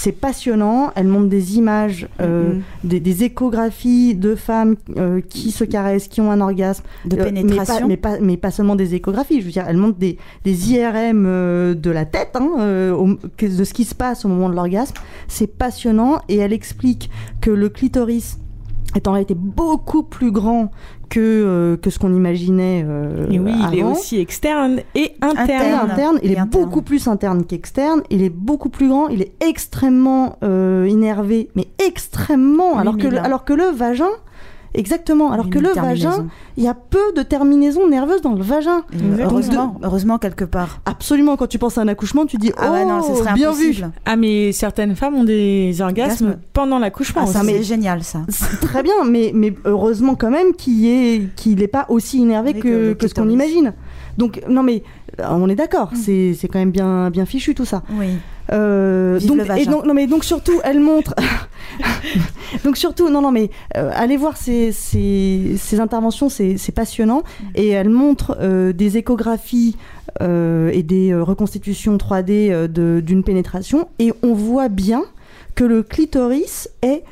[0.00, 0.92] C'est passionnant.
[0.94, 2.62] Elle montre des images, euh, Mhm.
[2.84, 6.84] des, des échographies de femmes euh, qui se caressent, qui ont un orgasme.
[7.04, 7.88] De Euh, mais pas- pénétration.
[7.88, 9.40] Mais pas, mais pas, seulement des échographies.
[9.40, 13.18] Je veux dire, elle montre des, des IRM euh, de la tête, hein, euh, au-
[13.44, 14.94] de ce qui se passe au moment de l'orgasme.
[15.26, 18.38] C'est passionnant et elle explique que le clitoris
[18.94, 20.70] est en réalité beaucoup plus grand
[21.10, 22.84] que, euh, que ce qu'on imaginait.
[22.86, 25.38] euh, Et oui, il est aussi externe et interne.
[25.40, 25.90] Interne.
[25.90, 26.64] interne, il Et est interne.
[26.64, 28.02] beaucoup plus interne qu'externe.
[28.10, 29.08] Il est beaucoup plus grand.
[29.08, 32.76] Il est extrêmement euh, innervé, mais extrêmement.
[32.78, 33.18] Alors que, le, 8000.
[33.24, 34.08] alors que le vagin,
[34.74, 35.32] exactement.
[35.32, 36.28] Alors que le vagin, Terminaison.
[36.56, 38.82] il y a peu de terminaisons nerveuses dans le vagin.
[39.18, 40.80] Heureusement, heureusement quelque part.
[40.84, 43.34] Absolument, quand tu penses à un accouchement, tu dis Ah oh, ouais, non, ce serait
[43.34, 43.86] bien impossible.
[43.86, 43.92] vu.
[44.04, 46.40] Ah, mais certaines femmes ont des orgasmes Orgasme.
[46.52, 47.22] pendant l'accouchement.
[47.24, 48.20] Ah, ça, c'est génial ça.
[48.28, 52.54] C'est très bien, mais, mais heureusement quand même qu'il est qu'il n'est pas aussi énervé
[52.54, 53.72] que, ce qu'on imagine.
[54.16, 54.82] Donc non mais
[55.20, 57.82] euh, on est d'accord, c'est c'est quand même bien bien fichu tout ça.
[57.92, 58.08] Oui.
[58.52, 59.62] Euh, donc, le vagin.
[59.62, 61.14] et donc, non mais donc surtout elle montre
[62.64, 67.22] donc surtout non non mais euh, allez voir ces, ces, ces interventions c'est passionnant.
[67.54, 69.76] Et elle montre euh, des échographies
[70.20, 73.88] et des reconstitutions 3D euh, de- d'une pénétration.
[74.00, 75.04] Et on voit bien
[75.54, 77.04] que le clitoris est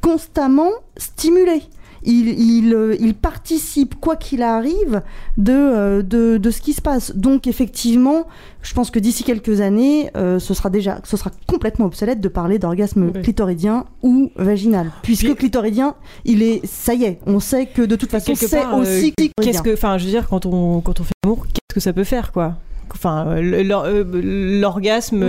[0.00, 1.62] constamment stimulé
[2.02, 5.02] il, il, euh, il participe, quoi qu'il arrive,
[5.36, 7.14] de, euh, de, de ce qui se passe.
[7.16, 8.26] Donc effectivement,
[8.62, 12.28] je pense que d'ici quelques années, euh, ce sera déjà, ce sera complètement obsolète de
[12.28, 13.22] parler d'orgasme Oui.
[13.22, 15.94] clitoridien ou vaginal, puisque clitoridien,
[16.24, 19.62] il est, ça y est, on sait que de toute façon, c'est euh, aussi qu'est-ce
[19.62, 22.04] que, enfin, je veux dire, quand on quand on fait l'amour, qu'est-ce que ça peut
[22.04, 22.56] faire, quoi?
[22.92, 25.24] Enfin, l'orgasme.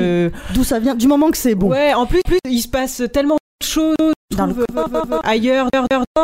[0.53, 1.69] D'où ça vient Du moment que c'est bon.
[1.69, 3.37] Ouais, en plus, plus, il se passe tellement
[3.73, 5.67] je Dans le trouve, euh, ailleurs,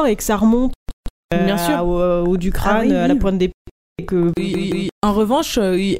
[0.07, 0.73] et que ça remonte
[1.33, 1.85] euh, Bien sûr.
[1.85, 3.51] au, au haut du crâne, Ah oui, à la pointe des
[3.99, 4.31] et que
[5.01, 5.95] En revanche, euh,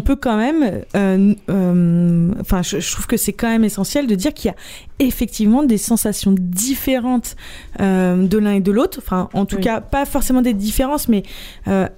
[0.00, 4.06] on peut quand même, euh, euh, enfin, je, je trouve que c'est quand même essentiel
[4.06, 4.56] de dire qu'il y a
[5.00, 7.34] effectivement des sensations différentes
[7.80, 9.00] euh, de l'un et de l'autre.
[9.02, 11.24] Enfin, en tout cas, pas forcément des différences, mais
[11.66, 11.88] euh,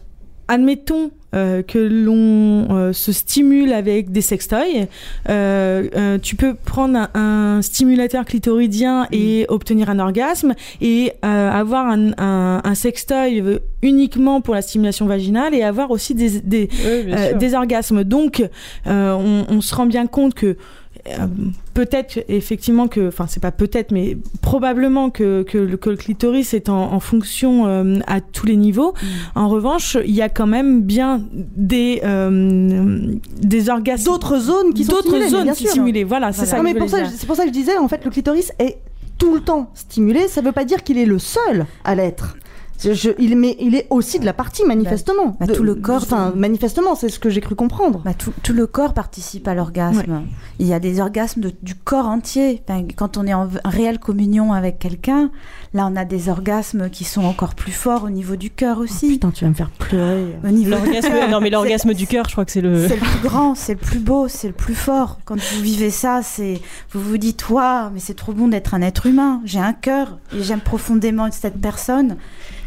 [0.49, 4.87] admettons euh, que l'on euh, se stimule avec des sextoys.
[5.29, 12.13] Euh, tu peux prendre un, un stimulateur clitoridien et obtenir un orgasme et avoir un,
[12.19, 13.43] un, un sextoy
[13.83, 17.37] uniquement pour la stimulation vaginale et avoir aussi des, des, Oui, bien sûr.
[17.39, 18.05] des orgasmes.
[18.05, 18.43] Donc,
[18.87, 20.57] on, on se rend bien compte que
[21.75, 26.55] peut-être effectivement que, enfin c'est pas peut-être, mais probablement que, que, le, que le clitoris
[26.55, 28.93] est en, en fonction euh, à tous les niveaux.
[28.93, 29.07] Mm.
[29.39, 34.85] En revanche, il y a quand même bien des euh, des orgasmes, D'autres zones qui
[34.85, 36.05] sont d'autres zones qui stimulées.
[36.05, 36.57] Voilà, c'est ça.
[36.57, 38.79] Non, mais pour ça, c'est pour ça que je disais, en fait, le clitoris est
[39.19, 40.29] tout le temps stimulé.
[40.29, 42.37] Ça veut pas dire qu'il est le seul à l'être.
[42.83, 45.37] Je- il, mais il est aussi de la partie, manifestement.
[45.41, 48.03] bah, De- tout le corps, Enfin, manifestement, c'est ce que j'ai cru comprendre.
[48.05, 50.23] Bah, tout, tout le corps participe à l'orgasme.
[50.59, 52.63] Il y a des orgasmes de- du corps entier.
[52.69, 55.31] Enfin, quand on est en réelle communion avec quelqu'un,
[55.75, 59.07] là, on a des orgasmes qui sont encore plus forts au niveau du cœur aussi.
[59.07, 60.37] Oh, putain, tu vas me faire pleurer.
[60.45, 62.89] Au niveau L'orgasme, non mais l'orgasme du cœur, je crois que c'est le.
[62.89, 65.19] C'est le plus grand, c'est le plus beau, c'est le plus fort.
[65.25, 66.61] Quand vous vivez ça, c'est
[66.93, 69.43] vous vous dites waouh, mais c'est trop bon d'être un être humain.
[69.45, 72.17] J'ai un cœur et j'aime profondément cette personne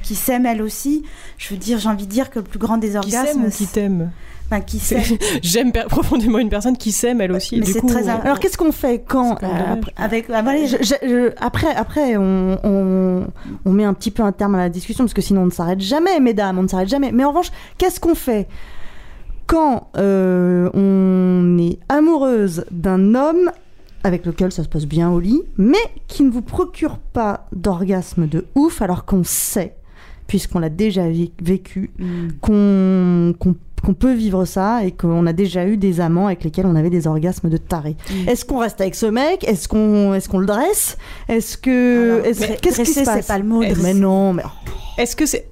[0.03, 1.03] qui s'aime elle aussi.
[1.37, 3.45] Je veux dire, j'ai envie de dire que le plus grand des Qui orgasmes, s'aime
[3.45, 4.11] ou qui t'aime?
[4.49, 5.03] Enfin, qui s'aime.
[5.41, 7.57] J'aime profondément une personne qui s'aime elle aussi.
[7.59, 10.41] Mais du coup, très euh, im- Alors, qu'est-ce qu'on fait quand euh, après- Avec ah,
[10.41, 13.27] voilà, Je- je- je- après, après on, on,
[13.65, 15.51] on met un petit peu un terme à la discussion parce que sinon on ne
[15.51, 17.11] s'arrête jamais, mesdames, on ne s'arrête jamais.
[17.11, 18.47] Mais en revanche, qu'est-ce qu'on fait
[19.45, 23.49] quand euh, on est amoureuse d'un homme
[24.03, 25.77] avec lequel ça se passe bien au lit, mais
[26.07, 29.75] qui ne vous procure pas d'orgasme de ouf alors qu'on sait,
[30.27, 31.03] puisqu'on l'a déjà
[31.41, 31.91] vécu,
[32.41, 33.55] qu'on qu'on-
[33.87, 36.89] qu'on peut vivre ça et qu'on a déjà eu des amants avec lesquels on avait
[36.89, 37.95] des orgasmes de taré.
[38.27, 39.47] Est-ce qu'on reste avec ce mec?
[39.47, 40.97] Est-ce qu'on est qu'on le dresse?
[41.29, 43.21] Est-ce que est-ce- qu'est-ce qui se passe?
[43.21, 43.73] c'est pas le mot, Eh.
[43.81, 44.43] Mais non, mais
[44.97, 45.47] Est-ce que c'est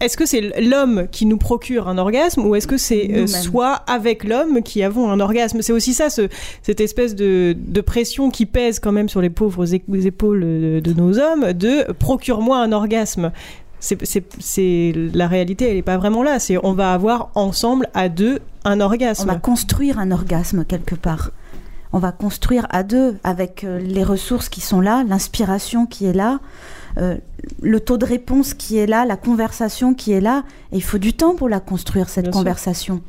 [0.00, 3.74] est-ce que c'est l'homme qui nous procure un orgasme ou est-ce que c'est euh, soit
[3.86, 5.60] avec l'homme qui avons un orgasme?
[5.62, 6.28] C'est aussi ça, ce-
[6.62, 10.92] cette espèce de, de pression qui pèse quand même sur les pauvres épaules de, de
[10.94, 13.30] nos hommes de procure-moi un orgasme.
[13.80, 16.38] C'est, la réalité, elle n'est pas vraiment là.
[16.38, 19.26] C'est on va avoir ensemble à deux un on orgasme.
[19.26, 21.30] va construire un orgasme quelque part.
[21.92, 26.12] On va construire à deux avec euh, les ressources qui sont là, l'inspiration qui est
[26.12, 26.38] là,
[26.98, 27.16] euh,
[27.62, 30.44] le taux de réponse qui est là, la conversation qui est là.
[30.72, 33.00] Et il faut du temps pour la construire cette Bien sûr.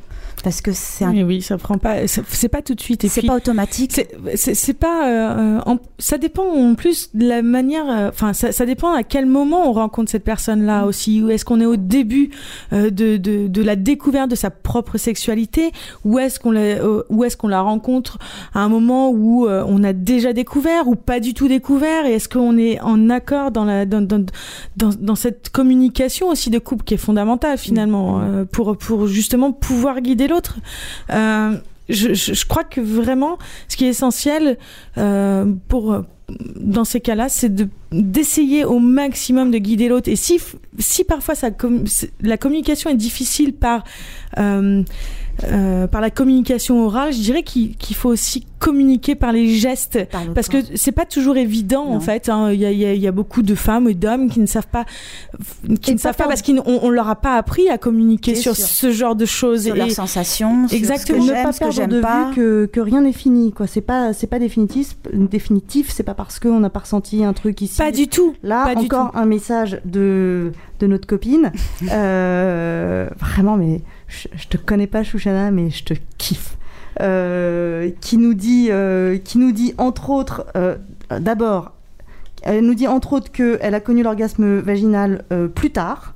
[0.44, 1.12] Parce que c'est un...
[1.12, 3.06] Oui, oui, ça prend pas, c'est pas tout de suite.
[3.08, 3.92] C'est pas automatique.
[3.92, 8.66] c'est- pas, euh, en- ça dépend en plus de la manière, euh, enfin, ça, ça
[8.66, 11.22] dépend à quel moment on rencontre cette personne-là aussi.
[11.22, 12.30] Ou est-ce qu'on est au début
[12.72, 15.70] euh, de, de, de la découverte de sa propre sexualité,
[16.04, 16.76] ou est-ce qu'on la,
[17.08, 18.18] ou est-ce qu'on la rencontre
[18.54, 22.28] à un moment où on a déjà découvert ou pas du tout découvert, et est-ce
[22.28, 24.24] qu'on est en accord dans la, dans, dans,
[24.76, 29.52] dans, dans cette communication aussi de couple qui est fondamentale finalement euh, pour pour justement
[29.52, 30.58] pouvoir guider l'autre.
[31.10, 31.56] Euh,
[31.88, 34.56] je, crois que vraiment, ce qui est essentiel
[34.98, 36.04] euh, pour
[36.56, 40.08] dans ces cas-là, c'est de d'essayer au maximum de guider l'autre.
[40.08, 40.40] Et si
[40.78, 41.48] si parfois ça
[42.20, 43.84] la communication est difficile par
[44.38, 44.82] euh,
[45.44, 50.24] euh, par la communication orale, je dirais qu'il faut aussi communiquer par les gestes, Par
[50.24, 50.60] le parce corps.
[50.62, 52.28] que c'est pas toujours évident en fait.
[52.28, 52.52] hein.
[52.52, 54.38] Il y, a, il y a- il y a beaucoup de femmes et d'hommes qui
[54.38, 54.84] ne savent pas,
[55.80, 58.36] qui Et ne pas savent pas parce qu'on on leur a pas appris à communiquer
[58.36, 58.64] sur sûr.
[58.66, 59.64] ce genre de choses.
[59.64, 61.22] sur Et- leurs sensations, Exactement.
[61.24, 62.28] sur ce ne que pas ce perdre de pas.
[62.30, 66.14] vue que, que rien n'est fini quoi c'est pas c'est pas définitif définitif c'est pas
[66.14, 68.34] parce qu'on n'a pas ressenti un truc ici Pas du tout.
[68.44, 71.50] là Pas du encore un message de de notre copine
[71.92, 73.80] Euh, vraiment mais
[74.12, 76.56] je, te connais pas Chouchana mais je te kiffe.
[77.00, 80.76] Euh, qui nous dit euh, qui nous dit entre autres euh,
[81.08, 81.72] d'abord
[82.42, 86.14] elle nous dit entre autres qu'elle a connu l'orgasme vaginal plus tard.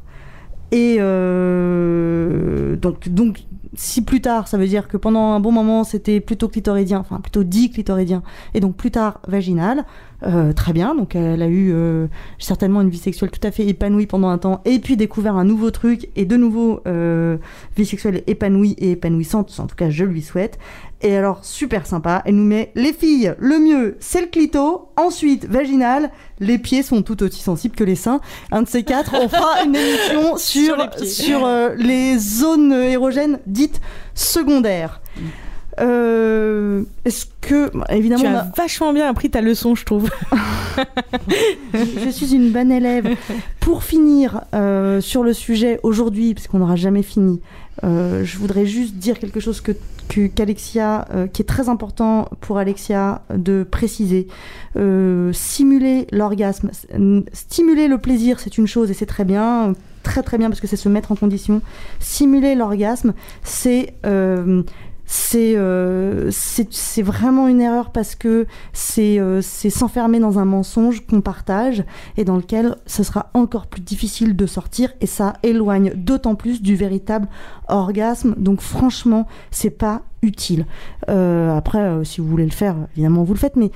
[0.72, 3.38] Et donc, donc
[3.76, 7.20] si plus tard, ça veut dire que pendant un bon moment, c'était plutôt clitoridien, enfin
[7.20, 8.22] plutôt dit clitoridien,
[8.54, 9.84] et donc plus tard vaginal,
[10.22, 10.94] euh, très bien.
[10.94, 12.06] Donc elle a eu euh,
[12.38, 15.44] certainement une vie sexuelle tout à fait épanouie pendant un temps, et puis découvert un
[15.44, 17.36] nouveau truc, et de nouveau euh,
[17.76, 20.58] vie sexuelle épanouie et épanouissante, en tout cas je lui souhaite.
[21.02, 25.44] Et alors, super sympa, elle nous met les filles, le mieux, c'est le clito, ensuite
[25.44, 26.10] vaginal,
[26.40, 28.20] les pieds sont tout aussi sensibles que les seins.
[28.50, 33.40] Un de ces quatre, on fera une émission sur, les sur euh, les zones érogènes
[33.46, 33.82] dites
[34.14, 35.02] secondaires.
[35.80, 40.10] Euh, Est-ce que, évidemment, Tu as a- vachement bien appris ta leçon, je trouve.
[41.74, 43.08] je suis une bonne élève.
[43.60, 47.40] Pour finir euh, sur le sujet aujourd'hui, parce qu'on n'aura jamais fini,
[47.84, 49.72] euh, je voudrais juste dire quelque chose que
[50.34, 54.28] qu'Alexia, euh, qui est très important pour Alexia de préciser.
[55.32, 56.70] Simuler l'orgasme,
[57.32, 59.72] stimuler le plaisir, c'est une chose et c'est très bien,
[60.04, 61.60] très très bien parce que c'est se mettre en condition.
[61.98, 64.62] Simuler l'orgasme, c'est euh,
[65.06, 66.30] c'est euh,
[66.98, 71.84] vraiment une erreur parce que c'est euh, s'enfermer dans un mensonge qu'on partage
[72.16, 76.60] et dans lequel ce sera encore plus difficile de sortir et ça éloigne d'autant plus
[76.60, 77.28] du véritable
[77.68, 78.34] orgasme.
[78.36, 80.66] Donc franchement, c'est pas utile.
[81.08, 83.70] Euh, après, euh, si vous voulez le faire, évidemment vous le faites, mais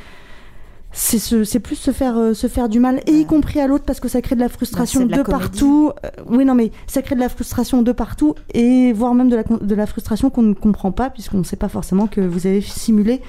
[0.93, 4.01] c'est plus se faire euh, se faire du mal et y compris à l'autre parce
[4.01, 5.43] que ça crée de la frustration Bah, de de, la comédie.
[5.45, 5.93] partout.
[6.05, 9.37] Euh, oui non mais ça crée de la frustration de partout et voire même de
[9.37, 12.47] la de la frustration qu'on ne comprend pas puisqu'on ne sait pas forcément que vous
[12.47, 13.21] avez simulé.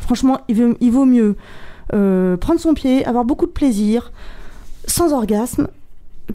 [0.00, 1.36] Franchement il vaut, il vaut mieux
[1.94, 4.12] euh, prendre son pied avoir beaucoup de plaisir
[4.86, 5.68] sans orgasme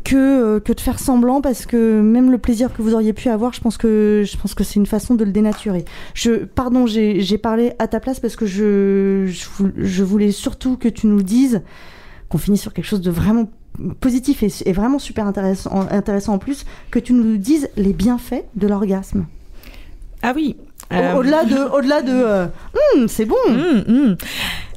[0.03, 3.29] que, euh, que de faire semblant parce que même le plaisir que vous auriez pu
[3.29, 5.85] avoir, je pense que, je pense que c'est une façon de le dénaturer.
[6.55, 9.31] Pardon, j'ai parlé à ta place parce que je,
[9.77, 11.61] je voulais surtout que tu nous dises
[12.29, 13.49] qu'on finisse sur quelque chose de vraiment
[13.99, 18.45] positif et, et vraiment super intéressant, intéressant en plus, que tu nous dises les bienfaits
[18.55, 19.25] de l'orgasme.
[20.21, 20.57] Ah oui.
[20.93, 22.45] Euh, Au-delà de, au-delà de, euh,
[22.95, 23.35] Hum, c'est bon.
[23.47, 24.15] Hum, hum.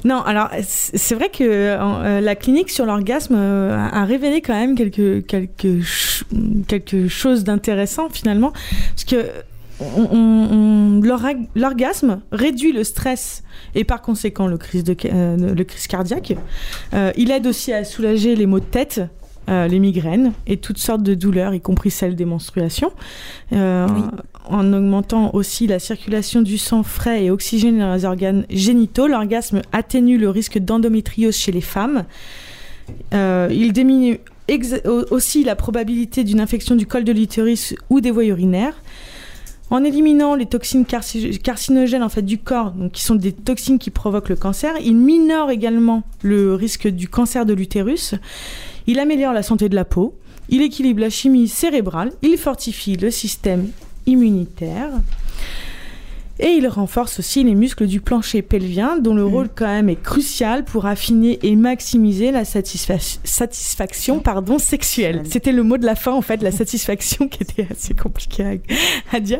[0.03, 4.75] Non, alors c'est vrai que euh, la clinique sur l'orgasme euh, a révélé quand même
[4.75, 6.23] quelque quelque ch-
[6.67, 9.25] quelque chose d'intéressant finalement, parce que
[9.79, 13.43] on- on- on- l'orag- l'orgasme réduit le stress
[13.75, 16.33] et par conséquent le crise de euh, le crise cardiaque.
[16.93, 19.01] Euh, il aide aussi à soulager les maux de tête.
[19.49, 22.91] Euh, les migraines et toutes sortes de douleurs, y compris celles des menstruations,
[23.53, 23.87] Euh,
[24.49, 29.07] en augmentant aussi la circulation du sang frais et oxygène dans les organes génitaux.
[29.07, 32.05] L'orgasme atténue le risque d'endométriose chez les femmes.
[33.13, 34.19] Euh, il diminue
[35.11, 38.75] aussi la probabilité d'une infection du col de l'utérus ou des voies urinaires.
[39.69, 43.79] En éliminant les toxines carci- carcinogènes en fait, du corps, donc qui sont des toxines
[43.79, 48.15] qui provoquent le cancer, il minore également le risque du cancer de l'utérus.
[48.91, 50.17] Il améliore la santé de la peau.
[50.49, 52.11] Il équilibre la chimie cérébrale.
[52.21, 53.69] Il fortifie le système
[54.05, 54.89] immunitaire.
[56.41, 60.01] Et il renforce aussi les muscles du plancher pelvien, dont le rôle quand même est
[60.01, 65.21] crucial pour affiner et maximiser la satisfa- satisfaction pardon, sexuelle.
[65.29, 69.15] C'était le mot de la fin, en fait, la satisfaction qui était assez compliqué à,
[69.15, 69.39] à dire,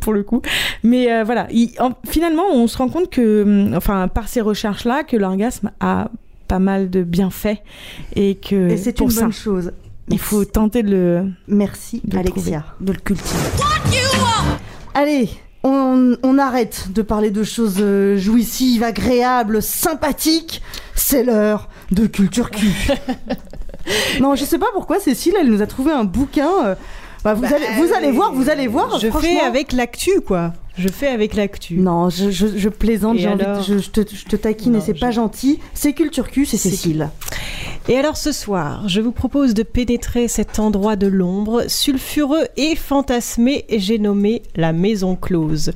[0.00, 0.42] pour le coup.
[0.82, 4.40] Mais euh, voilà, il- en- finalement, on se rend compte que, hum, enfin, par ces
[4.40, 6.10] recherches-là, que l'orgasme a
[6.48, 7.58] pas mal de bienfaits
[8.16, 9.72] et que Et c'est pour une ça, bonne chose.
[10.10, 12.60] il faut tenter de le Merci de le Alexia.
[12.60, 13.38] trouver, de le cultiver.
[14.94, 15.28] Allez,
[15.62, 20.62] on, on arrête de parler de choses euh, jouissives, agréables, sympathiques.
[20.94, 22.72] C'est l'heure de culture cul.
[24.20, 26.76] non, je sais pas pourquoi Cécile, elle nous a trouvé un bouquin.
[27.24, 28.98] Bah, vous, Bah, allez, vous allez voir, vous allez voir.
[28.98, 30.52] Je fais avec l'actu, quoi.
[30.76, 31.74] Je fais avec l'actu.
[31.74, 35.10] Non, je, je, je plaisante, envie de- je, te, je te taquine et c'est pas
[35.10, 35.58] gentil.
[35.74, 37.10] C'est culture cul, c'est Cécile.
[37.88, 42.76] Et alors ce soir, je vous propose de pénétrer cet endroit de l'ombre, sulfureux et
[42.76, 45.72] fantasmé, et j'ai nommé la Maison Close.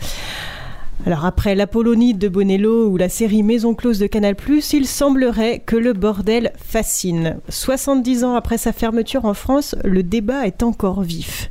[1.04, 4.36] Alors après l'Apollonide de Bonello ou la série Maison Close de Canal+,
[4.72, 7.38] il semblerait que le bordel fascine.
[7.48, 11.48] 70 ans après sa fermeture en France, le débat est encore vif.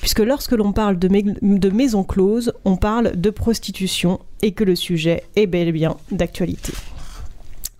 [0.00, 5.24] Puisque lorsque l'on parle de, maison close, on parle de prostitution et que le sujet
[5.34, 6.72] est bel et bien d'actualité.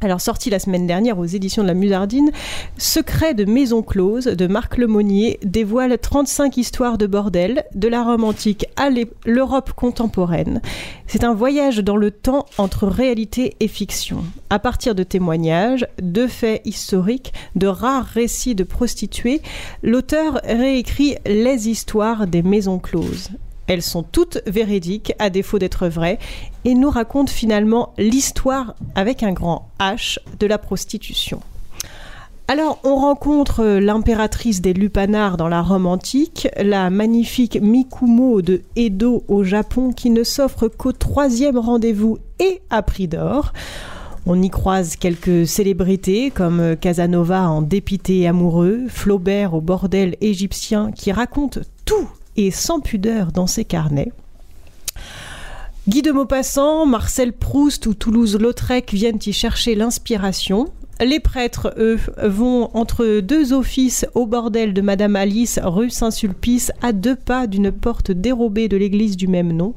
[0.02, 2.30] Alors sorti la semaine dernière aux éditions de la Musardine,
[2.76, 8.24] Secret de maison close de Marc Lemonnier dévoile 35 histoires de bordel, de la Rome
[8.24, 8.90] antique à
[9.24, 10.60] l'Europe contemporaine.
[11.06, 14.22] C'est un voyage dans le temps entre réalité et fiction.
[14.50, 19.40] À partir de témoignages, de faits historiques, de rares récits de prostituées,
[19.82, 23.30] l'auteur réécrit les histoires des maisons closes.
[23.66, 26.18] Elles sont toutes véridiques, à défaut d'être vraies,
[26.64, 31.40] et nous racontent finalement l'histoire avec un grand H de la prostitution.
[32.48, 39.24] Alors, on rencontre l'impératrice des lupanards dans la Rome antique, la magnifique Mikumo de Edo
[39.26, 43.52] au Japon, qui ne s'offre qu'au troisième rendez-vous et à prix d'or.
[44.26, 51.10] On y croise quelques célébrités comme Casanova en dépité amoureux, Flaubert au bordel égyptien qui
[51.10, 54.12] raconte tout et sans pudeur dans ses carnets.
[55.88, 60.68] Guy de Maupassant, Marcel Proust ou Toulouse-Lautrec viennent y chercher l'inspiration.
[61.00, 66.92] Les prêtres, eux, vont entre deux offices au bordel de Madame Alice, rue Saint-Sulpice, à
[66.92, 69.74] deux pas d'une porte dérobée de l'église du même nom.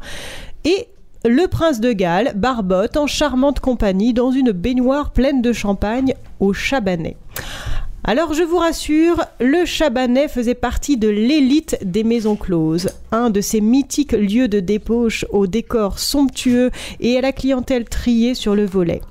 [0.64, 0.88] Et
[1.26, 6.54] le prince de Galles barbote en charmante compagnie dans une baignoire pleine de champagne au
[6.54, 7.18] Chabanais.
[8.06, 13.42] Alors je vous rassure, le Chabanais faisait partie de l'élite des maisons closes, un de
[13.42, 16.72] ces mythiques lieux de débauche au décor somptueux
[17.02, 19.02] et à la clientèle triée sur le volet.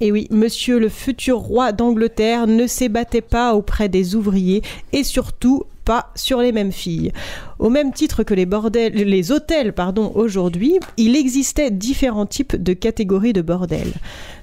[0.00, 5.64] Et oui, monsieur le futur roi d'Angleterre ne s'ébattait pas auprès des ouvriers et surtout
[5.84, 7.12] pas sur les mêmes filles.
[7.58, 12.74] Au même titre que les bordels, les hôtels, pardon, aujourd'hui, il existait différents types de
[12.74, 13.94] catégories de bordels.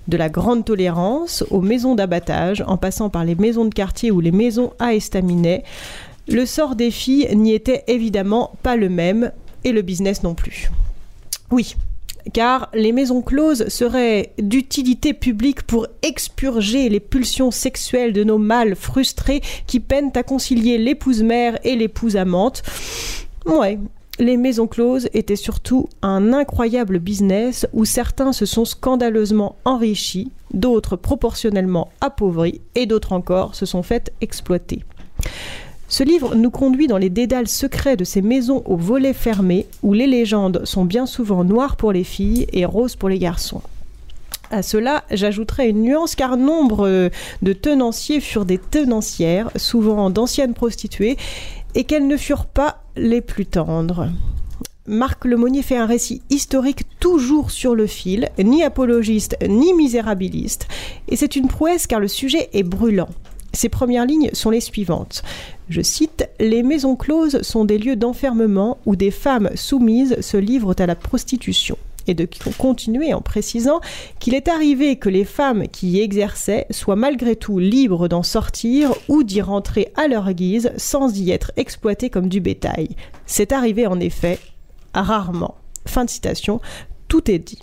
[0.08, 4.20] De la grande tolérance aux maisons d'abattage, en passant par les maisons de quartier ou
[4.20, 5.64] les maisons à estaminet,
[6.28, 9.32] le sort des filles n'y était évidemment pas le même
[9.64, 10.72] et le business non plus.
[11.51, 11.76] Oui,
[12.34, 18.76] car les maisons closes seraient d'utilité publique pour expurger les pulsions sexuelles de nos mâles
[18.76, 22.63] frustrés qui peinent à concilier l'épouse mère et l'épouse amante.
[23.45, 23.78] Ouais,
[24.19, 30.95] les maisons closes étaient surtout un incroyable business où certains se sont scandaleusement enrichis, d'autres
[30.95, 34.84] proportionnellement appauvris et d'autres encore se sont fait exploiter.
[35.88, 39.93] Ce livre nous conduit dans les dédales secrets de ces maisons aux volets fermés où
[39.93, 43.61] les légendes sont bien souvent noires pour les filles et roses pour les garçons.
[44.51, 47.09] À cela, j'ajouterai une nuance car nombre
[47.41, 51.17] de tenanciers furent des tenancières, souvent d'anciennes prostituées,
[51.73, 54.09] et qu'elles ne furent pas les plus tendres.
[54.88, 60.67] Marc Lemonnier fait un récit historique toujours sur le fil, ni apologiste ni misérabiliste,
[61.07, 63.09] et c'est une prouesse car le sujet est brûlant.
[63.51, 65.23] Ses premières lignes sont les suivantes.
[65.70, 70.76] Je cite Les maisons closes sont des lieux d'enfermement où des femmes soumises se livrent
[70.78, 71.78] à la prostitution.
[72.07, 72.28] Et de
[72.59, 73.82] continuer en précisant
[74.20, 78.93] qu'il est arrivé que les femmes qui y exerçaient soient malgré tout libres d'en sortir
[79.07, 82.89] ou d'y rentrer à leur guise sans y être exploitées comme du bétail.
[83.26, 84.38] C'est arrivé en effet
[84.93, 85.55] rarement.
[85.88, 86.61] Fin de citation,
[87.07, 87.59] tout est dit.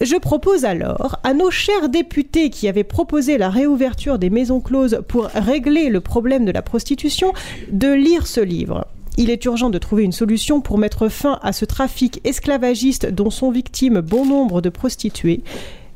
[0.00, 5.00] Je propose alors à nos chers députés qui avaient proposé la réouverture des maisons closes
[5.06, 7.32] pour régler le problème de la prostitution
[7.70, 8.86] de lire ce livre.
[9.16, 13.30] Il est urgent de trouver une solution pour mettre fin à ce trafic esclavagiste dont
[13.30, 15.42] sont victimes bon nombre de prostituées.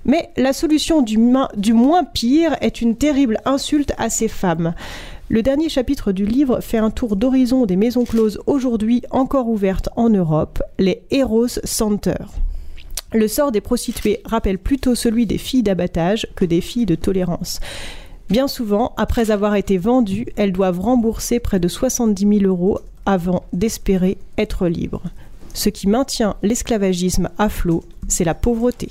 [0.04, 4.74] Mais la solution du, moins pire est une terrible insulte à ces femmes.
[5.28, 9.88] Le dernier chapitre du livre fait un tour d'horizon des maisons closes aujourd'hui encore ouvertes
[9.96, 12.14] en Europe, les Eros Center.
[13.12, 17.60] Le sort des prostituées rappelle plutôt celui des filles d'abattage que des filles de tolérance.
[18.28, 23.44] Bien souvent, après avoir été vendues, elles doivent rembourser près de 70 000 euros avant
[23.54, 25.04] d'espérer être libres.
[25.54, 28.88] Ce qui maintient l'esclavagisme à flot, c'est la pauvreté.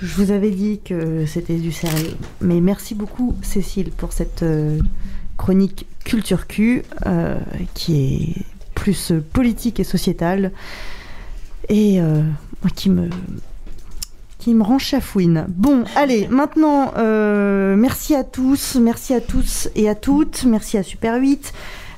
[0.00, 2.16] Je vous avais dit que c'était du sérieux.
[2.40, 4.78] Mais merci beaucoup, Cécile, pour cette euh,
[5.36, 7.38] chronique Culture Q, euh,
[7.74, 10.52] qui est plus politique et sociétale.
[11.68, 12.22] Et euh,
[12.68, 13.08] qui me
[14.40, 15.46] qui me rend chafouine.
[15.48, 20.82] Bon, allez, maintenant, euh, merci à tous, merci à tous et à toutes, merci à
[20.82, 21.52] Super 8,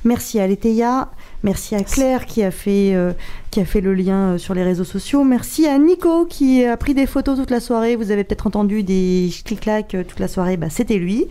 [0.05, 1.09] merci à Leteya,
[1.45, 3.13] merci à Claire qui a fait, euh,
[3.53, 6.77] qui a fait le lien euh, sur les réseaux sociaux, merci à Nico qui a
[6.77, 10.57] pris des photos toute la soirée, vous avez peut-être entendu des clic-clac toute la soirée,
[10.57, 11.27] bah, c'était lui.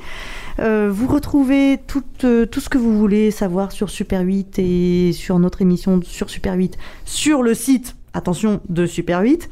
[0.59, 5.61] vous retrouvez tout, tout ce que vous voulez savoir sur Super 8 et sur notre
[5.61, 9.49] émission sur Super 8 sur le site attention, de Super 8,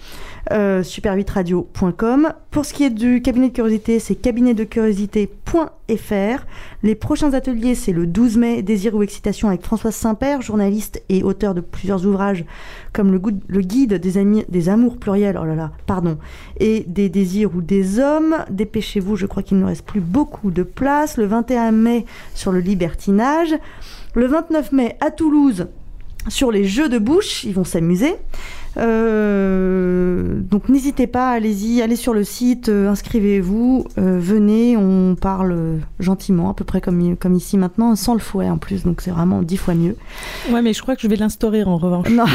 [0.51, 2.33] euh, super8radio.com.
[2.51, 6.45] Pour ce qui est du cabinet de curiosité, c'est cabinetdecuriosité.fr.
[6.83, 11.23] Les prochains ateliers, c'est le 12 mai, Désir ou Excitation avec Françoise Saint-Père, journaliste et
[11.23, 12.45] auteur de plusieurs ouvrages
[12.93, 16.17] comme le, guide des, amis, des amours pluriels, oh là là, pardon,
[16.59, 18.37] et des désirs ou des hommes.
[18.49, 21.17] Dépêchez-vous, je crois qu'il ne reste plus beaucoup de place.
[21.17, 23.53] Le 21 mai sur le libertinage.
[24.15, 25.67] Le 29 mai à Toulouse,
[26.27, 28.15] sur les jeux de bouche, ils vont s'amuser.
[28.77, 35.79] Euh, donc n'hésitez pas, allez-y, allez sur le site, euh, inscrivez-vous, euh, venez, on parle
[35.99, 39.11] gentiment, à peu près comme, comme ici maintenant, sans le fouet en plus, donc c'est
[39.11, 39.95] vraiment dix fois mieux.
[40.51, 42.09] Ouais, mais je crois que je vais l'instaurer en revanche.
[42.09, 42.25] Non,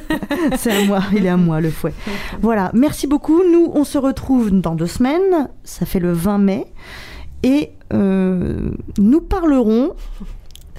[0.56, 1.92] c'est à moi, il est à moi le fouet.
[2.40, 3.42] Voilà, merci beaucoup.
[3.50, 6.66] Nous, on se retrouve dans deux semaines, ça fait le 20 mai.
[7.42, 9.94] Et nous parlerons,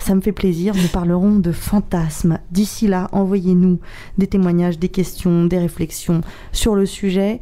[0.01, 2.39] ça me fait plaisir, nous parlerons de fantasmes.
[2.49, 3.79] D'ici là, envoyez-nous
[4.17, 6.21] des témoignages, des questions, des réflexions
[6.51, 7.39] sur le sujet.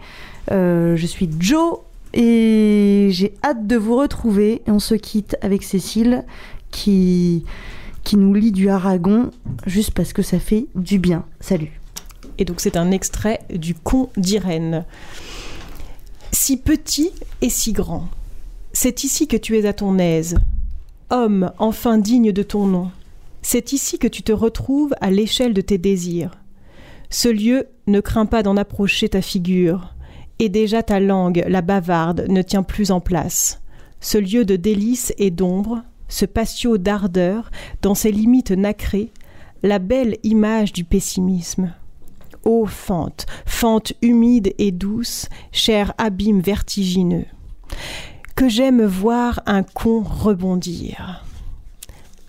[0.51, 1.79] Euh, je suis Joe
[2.13, 4.61] et j'ai hâte de vous retrouver.
[4.67, 6.25] Et on se quitte avec Cécile
[6.69, 7.45] qui,
[8.03, 9.31] qui nous lit du Aragon
[9.65, 11.23] juste parce que ça fait du bien.
[11.39, 11.79] Salut.
[12.37, 14.85] Et donc c'est un extrait du Con d'Irène.
[16.33, 17.11] Si petit
[17.41, 18.09] et si grand,
[18.73, 20.35] c'est ici que tu es à ton aise.
[21.11, 22.91] Homme enfin digne de ton nom,
[23.41, 26.31] c'est ici que tu te retrouves à l'échelle de tes désirs.
[27.09, 29.95] Ce lieu ne craint pas d'en approcher ta figure,
[30.37, 33.59] et déjà ta langue, la bavarde, ne tient plus en place.
[34.01, 37.49] Ce lieu de délices et d'ombre, ce patio d'ardeur,
[37.81, 39.11] dans ses limites nacrées,
[39.63, 41.73] la belle image du pessimisme.
[42.45, 47.25] Ô fente, fente humide et douce, cher abîme vertigineux,
[48.39, 51.25] que j'aime voir un con rebondir.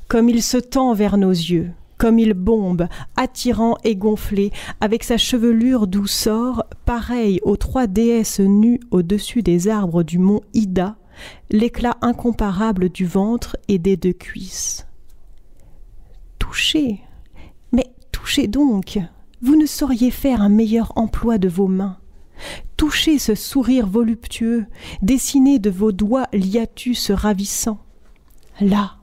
[0.08, 4.50] Comme il se tend vers nos yeux, comme il bombe, attirant et gonflé,
[4.80, 10.40] avec sa chevelure d'où sort, pareil aux trois déesses nues au-dessus des arbres du mont
[10.52, 10.96] Ida,
[11.48, 14.88] l'éclat incomparable du ventre et des deux cuisses.
[16.40, 17.02] Touchez,
[17.70, 18.98] mais touchez donc,
[19.42, 21.98] vous ne sauriez faire un meilleur emploi de vos mains.
[22.80, 24.64] Touchez ce sourire voluptueux,
[25.02, 27.84] dessiné de vos doigts liatus ravissants.
[28.58, 28.96] Là,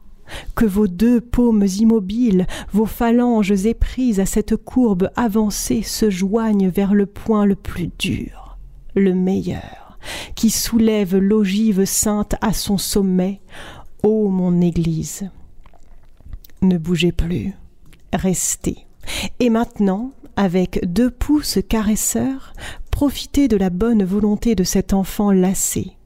[0.55, 6.95] que vos deux paumes immobiles, vos phalanges éprises à cette courbe avancée se joignent vers
[6.95, 8.57] le point le plus dur,
[8.95, 9.99] le meilleur,
[10.33, 13.41] qui soulève l'ogive sainte à son sommet,
[14.01, 15.29] ô mon Église.
[16.63, 17.53] Ne bougez plus,
[18.11, 18.87] restez.
[19.39, 22.53] Et maintenant, avec deux pouces caresseurs,
[22.91, 25.97] profitez de la bonne volonté de cet enfant lassé,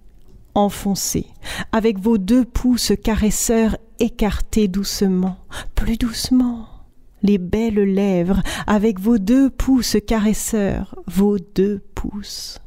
[0.56, 1.28] enfoncé,
[1.72, 5.38] avec vos deux pouces caresseurs écartés doucement,
[5.76, 6.68] plus doucement,
[7.22, 12.60] les belles lèvres, avec vos deux pouces caresseurs, vos deux pouces.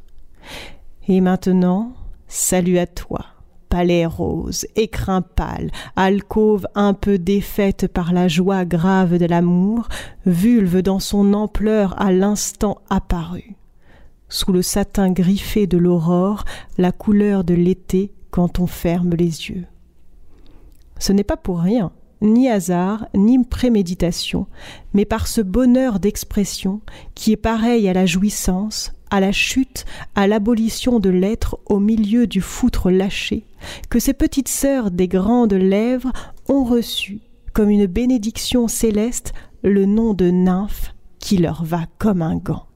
[1.07, 1.93] Et maintenant,
[2.27, 3.34] salut à toi
[3.75, 9.89] palais rose, écrin pâle, alcôve un peu défaite par la joie grave de l'amour,
[10.25, 13.57] vulve dans son ampleur à l'instant apparue.
[14.29, 16.45] Sous le satin griffé de l'aurore,
[16.77, 19.65] la couleur de l'été quand on ferme les yeux.
[20.97, 21.91] Ce n'est pas pour rien,
[22.21, 24.47] ni hasard, ni préméditation,
[24.93, 26.79] mais par ce bonheur d'expression
[27.13, 32.27] qui est pareil à la jouissance, à la chute, à l'abolition de l'être au milieu
[32.27, 33.45] du foutre lâché,
[33.89, 36.11] que ces petites sœurs des grandes lèvres
[36.47, 37.21] ont reçu,
[37.53, 39.33] comme une bénédiction céleste,
[39.63, 42.67] le nom de nymphe qui leur va comme un gant.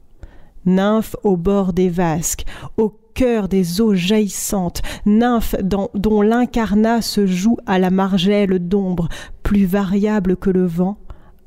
[0.66, 2.46] Nymphe au bord des vasques,
[2.78, 9.10] au cœur des eaux jaillissantes, nymphe dont l'incarnat se joue à la margelle d'ombre,
[9.44, 10.98] plus variable que le vent,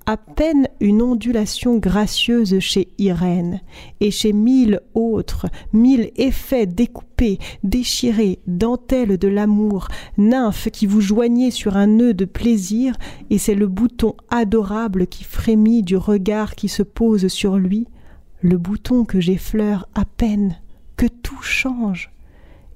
[0.06, 3.60] à peine une ondulation gracieuse chez Irène,
[4.00, 9.88] et chez mille autres, mille effets découpés, déchirés, dentelles de l'amour,
[10.18, 12.94] nymphes qui vous joignez sur un nœud de plaisir,
[13.30, 17.86] et c'est le bouton adorable qui frémit du regard qui se pose sur lui,
[18.40, 20.58] le bouton que j'effleure à peine,
[20.96, 22.10] que tout change,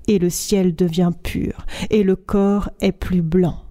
[0.07, 3.62] et le ciel devient pur, et le corps est plus blanc.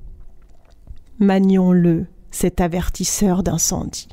[1.19, 4.09] Manions-le, cet avertisseur d'incendie.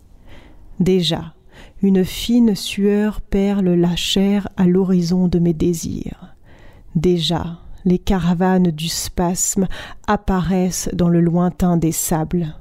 [0.78, 1.34] Déjà,
[1.82, 6.36] une fine sueur perle la chair à l'horizon de mes désirs.
[6.94, 9.66] Déjà, les caravanes du spasme
[10.06, 12.54] apparaissent dans le lointain des sables.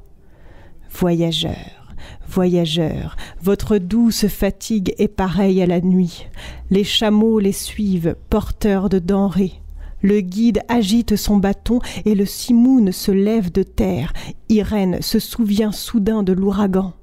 [0.89, 1.93] Voyageurs,
[2.27, 6.25] voyageurs, votre douce fatigue est pareille à la nuit.
[6.71, 9.61] Les chameaux les suivent, porteurs de denrées.
[10.01, 14.13] Le guide agite son bâton et le simoun se lève de terre.
[14.49, 16.93] Irène se souvient soudain de l'ouragan.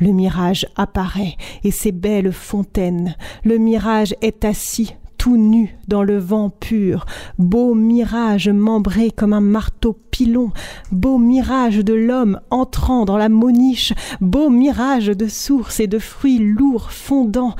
[0.00, 3.14] Le mirage apparaît et ses belles fontaines.
[3.44, 4.94] Le mirage est assis,
[5.24, 7.06] tout nu dans le vent pur,
[7.38, 10.50] beau mirage membré comme un marteau pilon,
[10.92, 16.40] beau mirage de l'homme entrant dans la moniche, beau mirage de sources et de fruits
[16.40, 17.54] lourds fondants.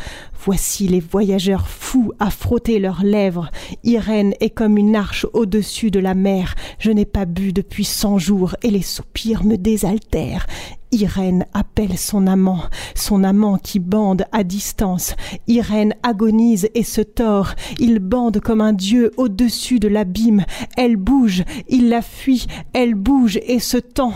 [0.45, 3.51] Voici les voyageurs fous à frotter leurs lèvres.
[3.83, 6.57] Irène est comme une arche au-dessus de la mer.
[6.79, 10.47] Je n'ai pas bu depuis cent jours et les soupirs me désaltèrent.
[10.95, 12.61] Irène appelle son amant,
[12.95, 15.17] son amant qui bande à distance.
[15.49, 17.55] Irène agonise et se tord.
[17.81, 20.45] Il bande comme un dieu au-dessus de l'abîme.
[20.77, 24.13] Elle bouge, il la fuit, elle bouge et se tend.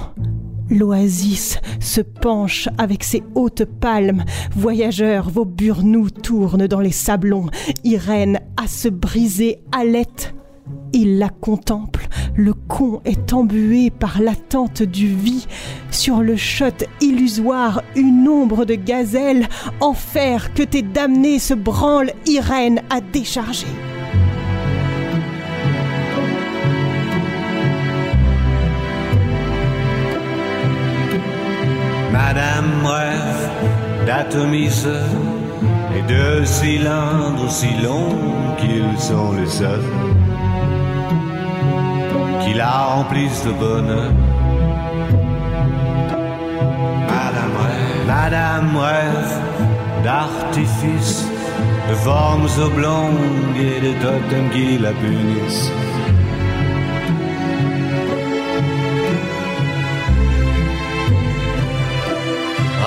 [0.71, 4.25] L'oasis se penche avec ses hautes palmes.
[4.55, 7.47] Voyageurs, vos burnous tournent dans les sablons.
[7.83, 10.35] Irène à se briser halète.
[10.93, 15.47] Il la contemple, Le con est embué par l'attente du vie.
[15.91, 19.49] Sur le shot illusoire, une ombre de gazelle.
[19.81, 23.67] Enfer que tes damnés se branlent, Irène à décharger.
[32.13, 33.51] Madame rêve
[34.07, 35.09] d'atomiseur
[35.97, 39.83] et de cylindres si longs qu'ils sont les seuls
[42.43, 44.13] qui la remplissent de bonheur.
[47.13, 49.41] Madame rêve, Madame rêve
[50.05, 51.27] d'artifices,
[51.89, 55.73] de formes oblongues et de totems qui la punissent.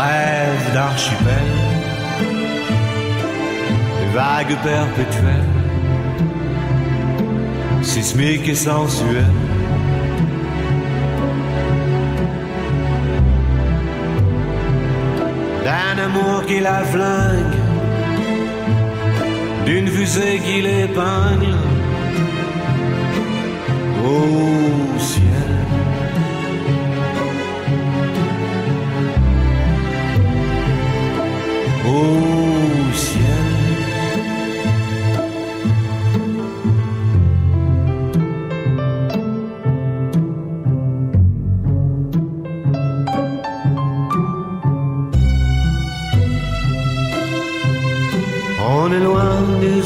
[0.01, 1.51] rêve d'archipel,
[3.99, 5.60] de vagues perpétuelles,
[7.81, 9.25] sismiques et sensuelles.
[15.65, 17.57] D'un amour qui la flingue,
[19.65, 21.55] d'une fusée qui l'épingle
[24.03, 25.31] au ciel.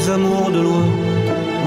[0.06, 0.86] Des amours de loin,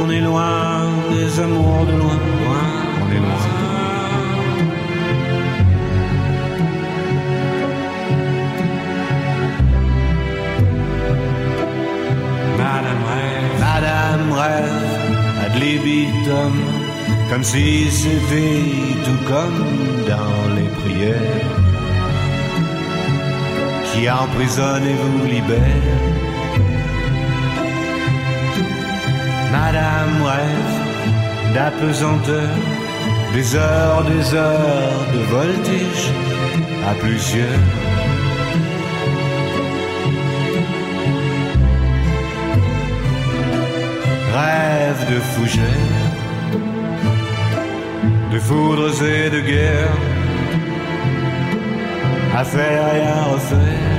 [0.02, 2.68] on est loin des amours de loin, loin,
[3.02, 3.46] on est loin.
[12.58, 14.88] Madame rêve, Madame rêve,
[15.46, 16.54] ad libitum,
[17.30, 18.64] comme si c'était
[19.06, 19.66] tout comme
[20.08, 21.52] dans les prières,
[23.92, 26.29] qui emprisonne et vous libère?
[29.52, 32.50] Madame rêve d'apesanteur,
[33.34, 36.12] des heures, des heures de voltige
[36.90, 37.64] à plusieurs.
[44.34, 46.10] rêve de fougères,
[48.32, 49.98] de foudres et de guerres,
[52.36, 53.99] à faire et à refaire.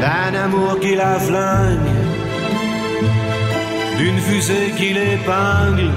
[0.00, 1.78] D'un amour qui la flingue,
[3.98, 5.90] d'une fusée qui l'épingle